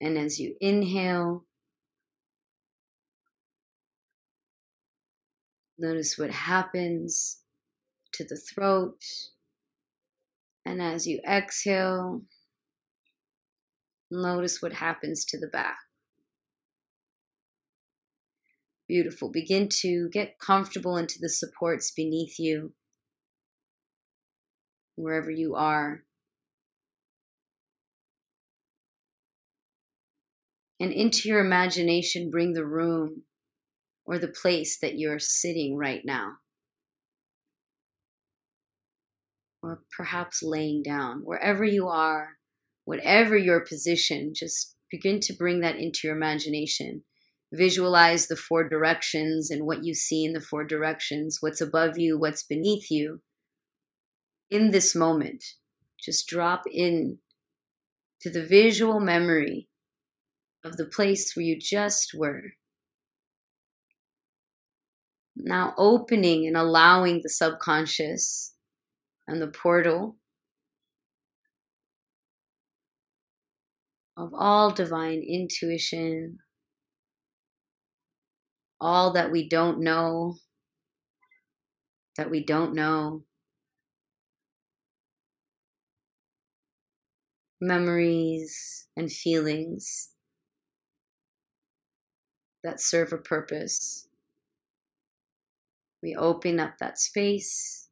[0.00, 1.44] And as you inhale,
[5.78, 7.40] notice what happens
[8.12, 9.02] to the throat.
[10.64, 12.22] And as you exhale,
[14.12, 15.78] notice what happens to the back.
[18.92, 19.30] Beautiful.
[19.30, 22.74] Begin to get comfortable into the supports beneath you,
[24.96, 26.02] wherever you are.
[30.78, 33.22] And into your imagination, bring the room
[34.04, 36.32] or the place that you're sitting right now.
[39.62, 42.32] Or perhaps laying down, wherever you are,
[42.84, 47.04] whatever your position, just begin to bring that into your imagination
[47.52, 52.18] visualize the four directions and what you see in the four directions, what's above you,
[52.18, 53.20] what's beneath you.
[54.50, 55.44] In this moment,
[56.00, 57.18] just drop in
[58.22, 59.68] to the visual memory
[60.64, 62.54] of the place where you just were.
[65.36, 68.54] Now opening and allowing the subconscious
[69.26, 70.16] and the portal
[74.16, 76.38] of all divine intuition,
[78.82, 80.34] all that we don't know,
[82.16, 83.22] that we don't know,
[87.60, 90.10] memories and feelings
[92.64, 94.08] that serve a purpose.
[96.02, 97.88] We open up that space.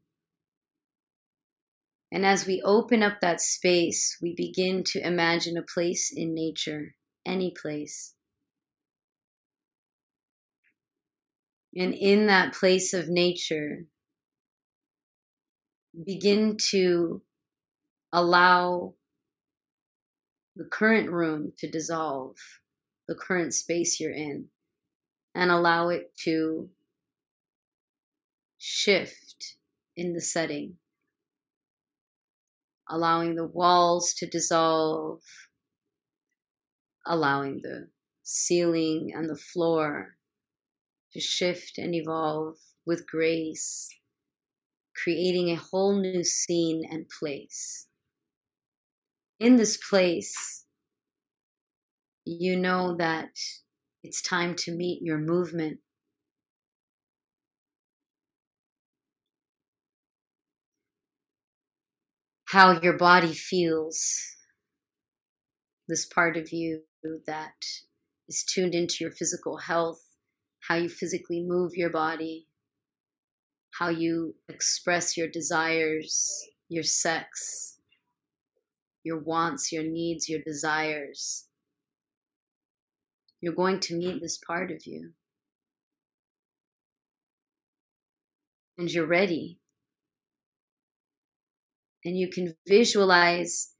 [2.10, 6.96] And as we open up that space, we begin to imagine a place in nature,
[7.24, 8.14] any place.
[11.76, 13.84] And in that place of nature,
[16.05, 17.22] begin to
[18.12, 18.94] allow
[20.56, 22.36] the current room to dissolve,
[23.06, 24.47] the current space you're in,
[25.34, 26.70] and allow it to
[28.59, 29.56] shift
[29.97, 30.74] in the setting,
[32.88, 35.20] allowing the walls to dissolve,
[37.06, 37.88] allowing the
[38.22, 40.16] ceiling and the floor
[41.12, 42.56] to shift and evolve
[42.86, 43.88] with grace,
[45.02, 47.86] creating a whole new scene and place.
[49.38, 50.66] In this place,
[52.24, 53.30] you know that
[54.02, 55.78] it's time to meet your movement.
[62.46, 64.02] How your body feels,
[65.88, 66.82] this part of you
[67.26, 67.64] that
[68.28, 70.02] is tuned into your physical health,
[70.70, 72.47] how you physically move your body,
[73.80, 77.80] how you express your desires, your sex,
[79.02, 81.48] your wants, your needs, your desires.
[83.40, 85.10] You're going to meet this part of you.
[88.78, 89.59] And you're ready.
[92.05, 93.72] And you can visualize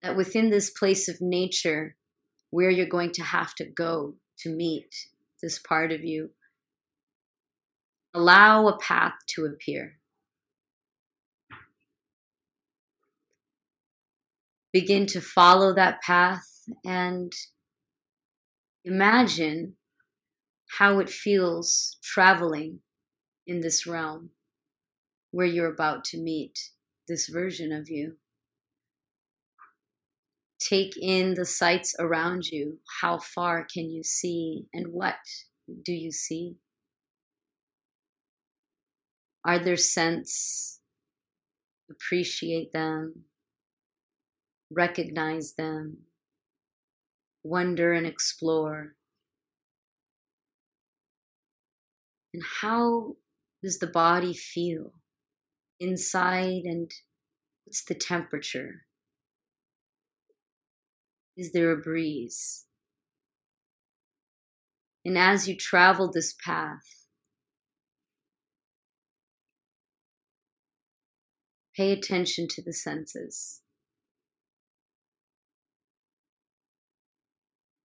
[0.00, 1.96] that within this place of nature,
[2.50, 4.94] where you're going to have to go to meet
[5.40, 6.30] this part of you,
[8.14, 9.98] allow a path to appear.
[14.72, 16.46] Begin to follow that path
[16.84, 17.32] and
[18.84, 19.76] imagine
[20.78, 22.80] how it feels traveling
[23.46, 24.30] in this realm
[25.32, 26.70] where you're about to meet
[27.08, 28.16] this version of you.
[30.60, 32.80] Take in the sights around you.
[33.00, 35.16] How far can you see and what
[35.84, 36.56] do you see?
[39.44, 40.80] Are there scents?
[41.90, 43.24] Appreciate them,
[44.70, 45.98] recognize them,
[47.42, 48.94] wonder and explore.
[52.32, 53.16] And how
[53.62, 54.92] does the body feel
[55.80, 56.92] inside and
[57.64, 58.86] what's the temperature?
[61.40, 62.66] Is there a breeze?
[65.06, 67.06] And as you travel this path,
[71.74, 73.62] pay attention to the senses.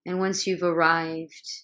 [0.05, 1.63] And once you've arrived,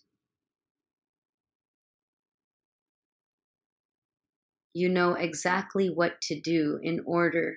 [4.73, 7.57] you know exactly what to do in order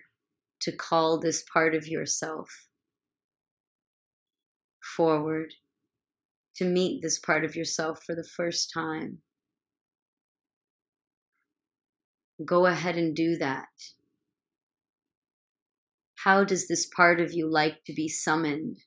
[0.62, 2.50] to call this part of yourself
[4.84, 5.54] forward,
[6.56, 9.20] to meet this part of yourself for the first time.
[12.46, 13.68] Go ahead and do that.
[16.24, 18.78] How does this part of you like to be summoned?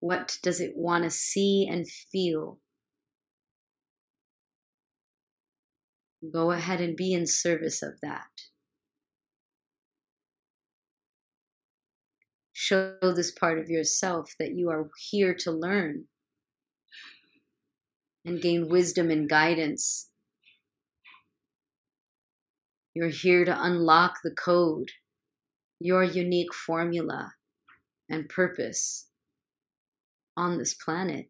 [0.00, 2.58] What does it want to see and feel?
[6.32, 8.29] Go ahead and be in service of that.
[12.70, 16.04] Show this part of yourself that you are here to learn
[18.24, 20.08] and gain wisdom and guidance.
[22.94, 24.92] You're here to unlock the code,
[25.80, 27.32] your unique formula
[28.08, 29.08] and purpose
[30.36, 31.26] on this planet.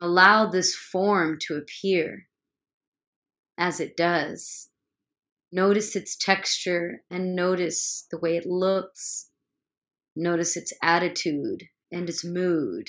[0.00, 2.28] Allow this form to appear
[3.58, 4.68] as it does.
[5.52, 9.30] Notice its texture and notice the way it looks.
[10.14, 12.88] Notice its attitude and its mood.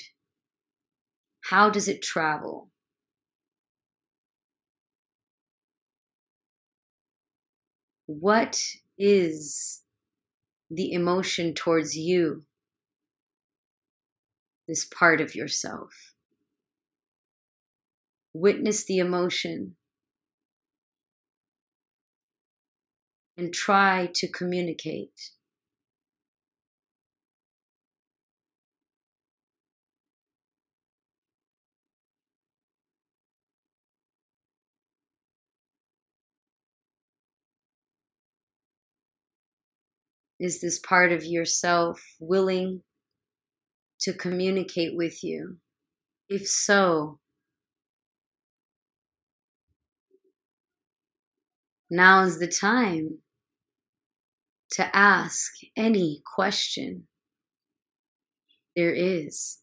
[1.50, 2.70] How does it travel?
[8.06, 8.60] What
[8.98, 9.82] is
[10.70, 12.44] the emotion towards you,
[14.66, 16.14] this part of yourself.
[18.34, 19.76] Witness the emotion
[23.38, 25.30] and try to communicate.
[40.40, 42.82] Is this part of yourself willing
[44.00, 45.58] to communicate with you?
[46.28, 47.20] If so,
[51.90, 53.18] now is the time
[54.72, 57.08] to ask any question
[58.76, 59.58] there is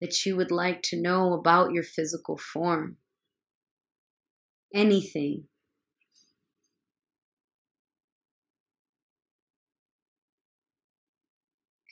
[0.00, 2.98] that you would like to know about your physical form.
[4.74, 5.48] Anything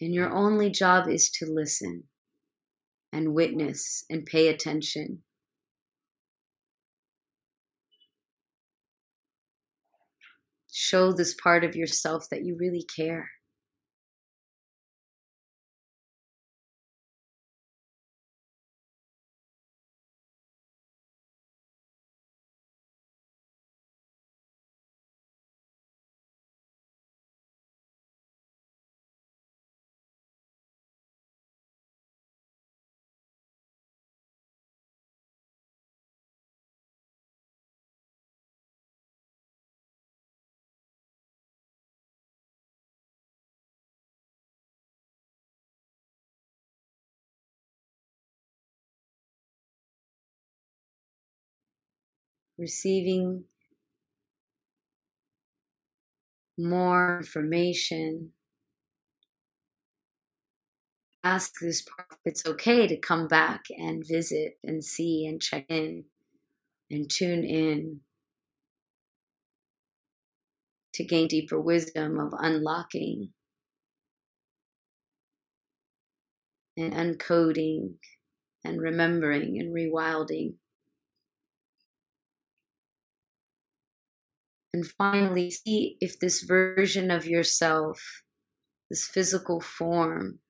[0.04, 2.04] And your only job is to listen
[3.12, 5.22] and witness and pay attention.
[10.74, 13.30] Show this part of yourself that you really care.
[52.58, 53.44] Receiving
[56.58, 58.30] more information.
[61.22, 65.64] Ask this part if it's okay to come back and visit and see and check
[65.68, 66.04] in
[66.90, 68.00] and tune in
[70.92, 73.30] to gain deeper wisdom of unlocking
[76.76, 77.94] and uncoding
[78.64, 80.54] and remembering and rewilding.
[84.74, 88.24] And finally, see if this version of yourself,
[88.90, 90.40] this physical form,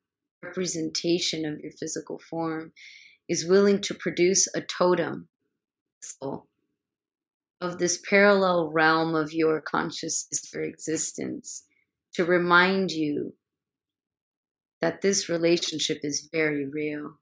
[0.43, 2.73] representation of your physical form,
[3.29, 5.29] is willing to produce a totem
[7.61, 11.67] of this parallel realm of your consciousness or existence
[12.15, 13.35] to remind you
[14.81, 17.19] that this relationship is very real.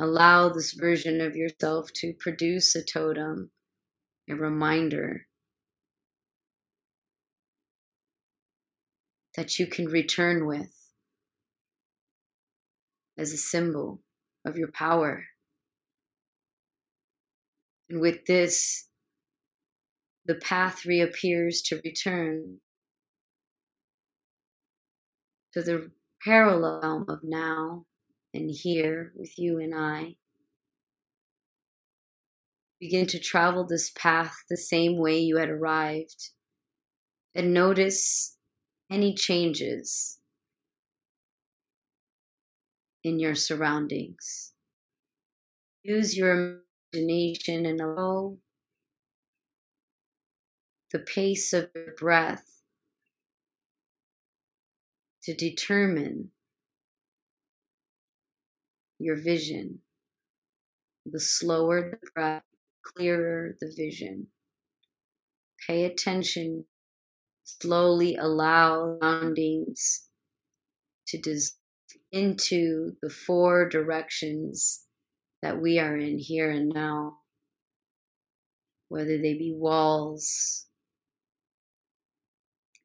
[0.00, 3.50] Allow this version of yourself to produce a totem,
[4.30, 5.26] a reminder
[9.36, 10.74] that you can return with
[13.18, 14.00] as a symbol
[14.46, 15.26] of your power.
[17.90, 18.88] And with this,
[20.24, 22.60] the path reappears to return
[25.52, 25.90] to the
[26.24, 27.84] parallel of now
[28.32, 30.16] and here with you and I.
[32.80, 36.30] Begin to travel this path the same way you had arrived
[37.34, 38.36] and notice
[38.90, 40.18] any changes
[43.04, 44.52] in your surroundings.
[45.82, 46.60] Use your
[46.92, 48.36] imagination and allow
[50.92, 52.62] the pace of your breath
[55.22, 56.30] to determine
[59.00, 59.80] your vision.
[61.06, 62.44] The slower the breath,
[62.84, 64.28] clearer the vision.
[65.66, 66.66] Pay attention.
[67.44, 70.06] Slowly allow surroundings
[71.08, 71.56] to dissolve
[72.12, 74.86] into the four directions
[75.42, 77.18] that we are in here and now,
[78.88, 80.66] whether they be walls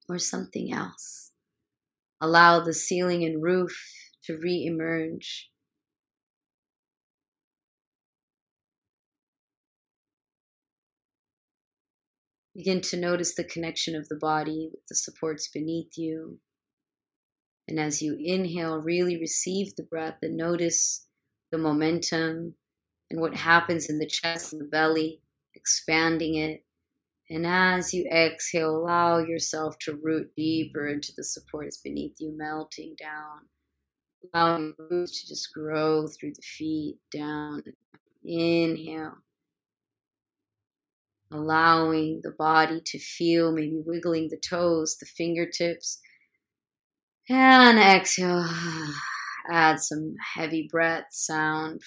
[0.07, 1.31] or something else.
[2.21, 3.75] Allow the ceiling and roof
[4.23, 5.49] to re emerge
[12.55, 16.39] Begin to notice the connection of the body with the supports beneath you.
[17.67, 21.07] And as you inhale, really receive the breath and notice
[21.51, 22.55] the momentum
[23.09, 25.21] and what happens in the chest and the belly,
[25.53, 26.63] expanding it.
[27.29, 32.95] And as you exhale, allow yourself to root deeper into the supports beneath you, melting
[32.97, 33.49] down.
[34.33, 37.63] Allowing roots to just grow through the feet, down.
[38.23, 39.17] Inhale
[41.35, 45.99] allowing the body to feel, maybe wiggling the toes, the fingertips.
[47.29, 48.47] And exhale,
[49.51, 51.81] add some heavy breath sound.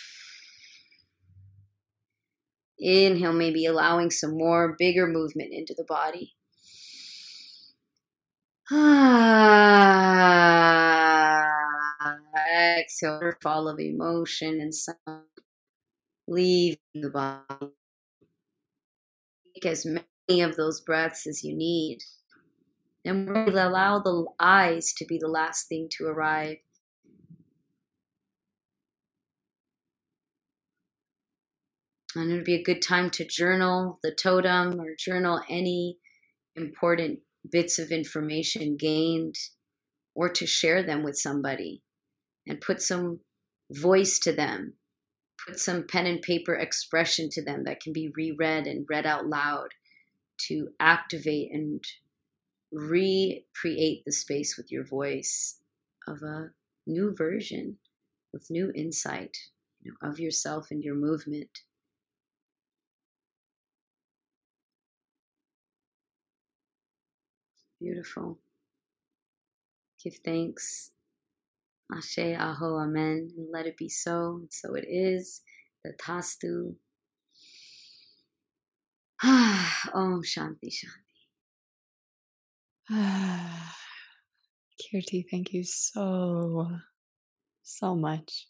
[2.78, 6.34] Inhale, maybe allowing some more bigger movement into the body.
[12.78, 15.24] Exhale, fall of emotion and sound,
[16.26, 17.72] leaving the body
[19.64, 21.98] as many of those breaths as you need.
[23.05, 26.56] And really allow the eyes to be the last thing to arrive.
[32.14, 35.98] And it would be a good time to journal the totem or journal any
[36.56, 37.20] important
[37.51, 39.36] bits of information gained
[40.14, 41.82] or to share them with somebody
[42.47, 43.20] and put some
[43.70, 44.74] voice to them
[45.48, 49.26] put some pen and paper expression to them that can be reread and read out
[49.26, 49.68] loud
[50.36, 51.82] to activate and
[52.70, 55.60] recreate the space with your voice
[56.06, 56.50] of a
[56.86, 57.78] new version
[58.32, 59.36] with new insight,
[59.84, 61.60] know, of yourself and your movement.
[67.80, 68.38] Beautiful.
[70.02, 70.90] Give thanks.
[71.94, 73.31] Ashe, Aho, Amen.
[73.36, 74.43] And let it be so.
[74.51, 75.43] So it is.
[75.86, 76.74] Tathastu.
[79.24, 81.09] Om Shanti Shanti.
[84.81, 86.69] Kirti, thank you so,
[87.62, 88.47] so much.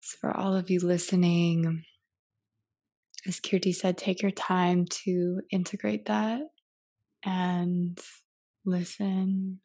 [0.00, 1.84] So for all of you listening,
[3.26, 6.42] as Kirti said, take your time to integrate that
[7.24, 7.98] and
[8.64, 9.60] listen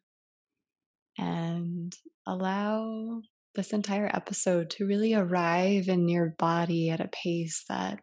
[1.17, 1.95] and
[2.27, 3.21] allow
[3.55, 8.01] this entire episode to really arrive in your body at a pace that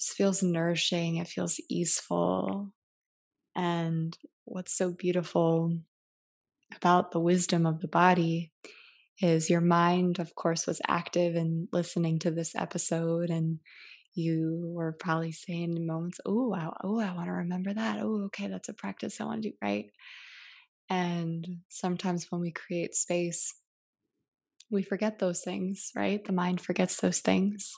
[0.00, 2.72] feels nourishing, it feels easeful.
[3.54, 5.76] And what's so beautiful
[6.76, 8.52] about the wisdom of the body
[9.20, 13.60] is your mind, of course, was active in listening to this episode and
[14.14, 17.98] you were probably saying in moments, oh, wow, oh, I want to remember that.
[18.00, 19.90] Oh, okay, that's a practice I want to do, right?
[20.88, 23.54] And sometimes when we create space,
[24.70, 26.24] we forget those things, right?
[26.24, 27.72] The mind forgets those things.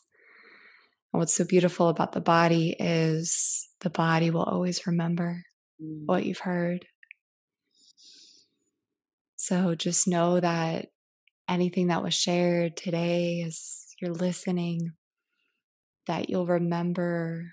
[1.12, 5.42] And what's so beautiful about the body is the body will always remember
[5.82, 6.02] mm.
[6.06, 6.86] what you've heard.
[9.36, 10.88] So just know that
[11.48, 14.92] anything that was shared today as you're listening,
[16.06, 17.52] that you'll remember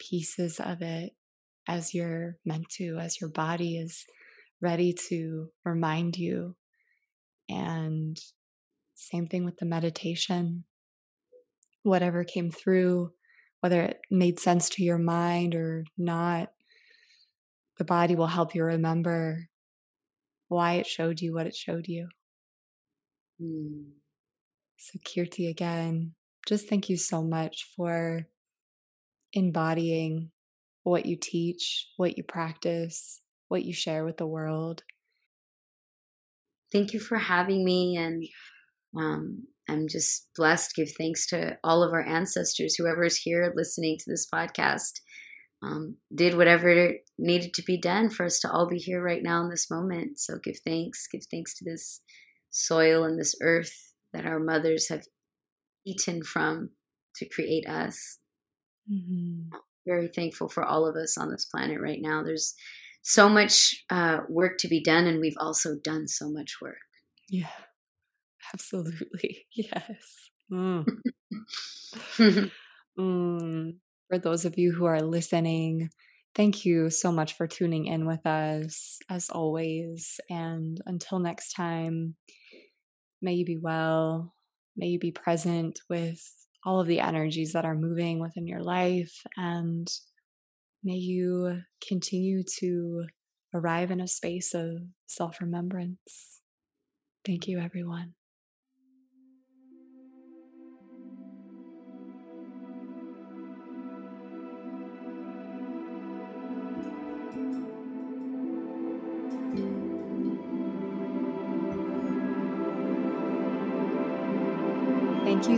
[0.00, 1.12] pieces of it
[1.68, 4.04] as you're meant to, as your body is
[4.60, 6.56] ready to remind you.
[7.48, 8.18] And
[8.94, 10.64] same thing with the meditation.
[11.82, 13.12] Whatever came through,
[13.60, 16.50] whether it made sense to your mind or not,
[17.78, 19.48] the body will help you remember
[20.48, 22.08] why it showed you what it showed you.
[23.40, 23.84] Mm.
[24.76, 26.14] So, Kirti, again,
[26.46, 28.26] just thank you so much for
[29.32, 30.30] embodying
[30.82, 33.20] what you teach, what you practice,
[33.50, 34.84] what you share with the world.
[36.72, 37.96] Thank you for having me.
[37.96, 38.24] And
[38.96, 40.76] um, I'm just blessed.
[40.76, 45.00] Give thanks to all of our ancestors, whoever is here listening to this podcast.
[45.62, 49.42] Um, did whatever needed to be done for us to all be here right now
[49.42, 50.20] in this moment.
[50.20, 52.00] So give thanks, give thanks to this
[52.50, 55.02] soil and this earth that our mothers have
[55.84, 56.70] eaten from
[57.16, 58.20] to create us.
[58.90, 59.54] Mm-hmm.
[59.86, 62.22] Very thankful for all of us on this planet right now.
[62.22, 62.54] There's
[63.02, 66.76] so much uh, work to be done, and we've also done so much work.
[67.28, 67.48] Yeah,
[68.52, 69.46] absolutely.
[69.54, 70.30] Yes.
[70.52, 70.84] Mm.
[72.98, 73.74] mm.
[74.08, 75.90] For those of you who are listening,
[76.34, 80.18] thank you so much for tuning in with us as always.
[80.28, 82.16] And until next time,
[83.22, 84.34] May you be well.
[84.76, 86.22] May you be present with
[86.64, 89.14] all of the energies that are moving within your life.
[89.36, 89.90] And
[90.82, 93.06] may you continue to
[93.54, 96.40] arrive in a space of self remembrance.
[97.24, 98.14] Thank you, everyone.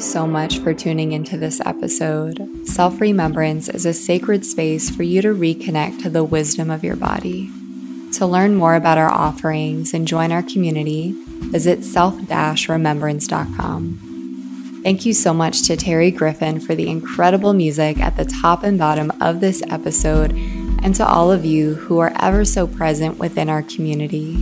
[0.03, 2.67] So much for tuning into this episode.
[2.67, 6.97] Self remembrance is a sacred space for you to reconnect to the wisdom of your
[6.97, 7.51] body.
[8.15, 12.17] To learn more about our offerings and join our community, visit self
[12.69, 14.81] remembrance.com.
[14.83, 18.77] Thank you so much to Terry Griffin for the incredible music at the top and
[18.77, 20.33] bottom of this episode,
[20.83, 24.35] and to all of you who are ever so present within our community.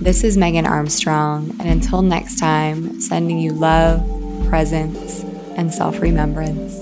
[0.00, 5.22] This is Megan Armstrong, and until next time, sending you love presence,
[5.56, 6.81] and self remembrance.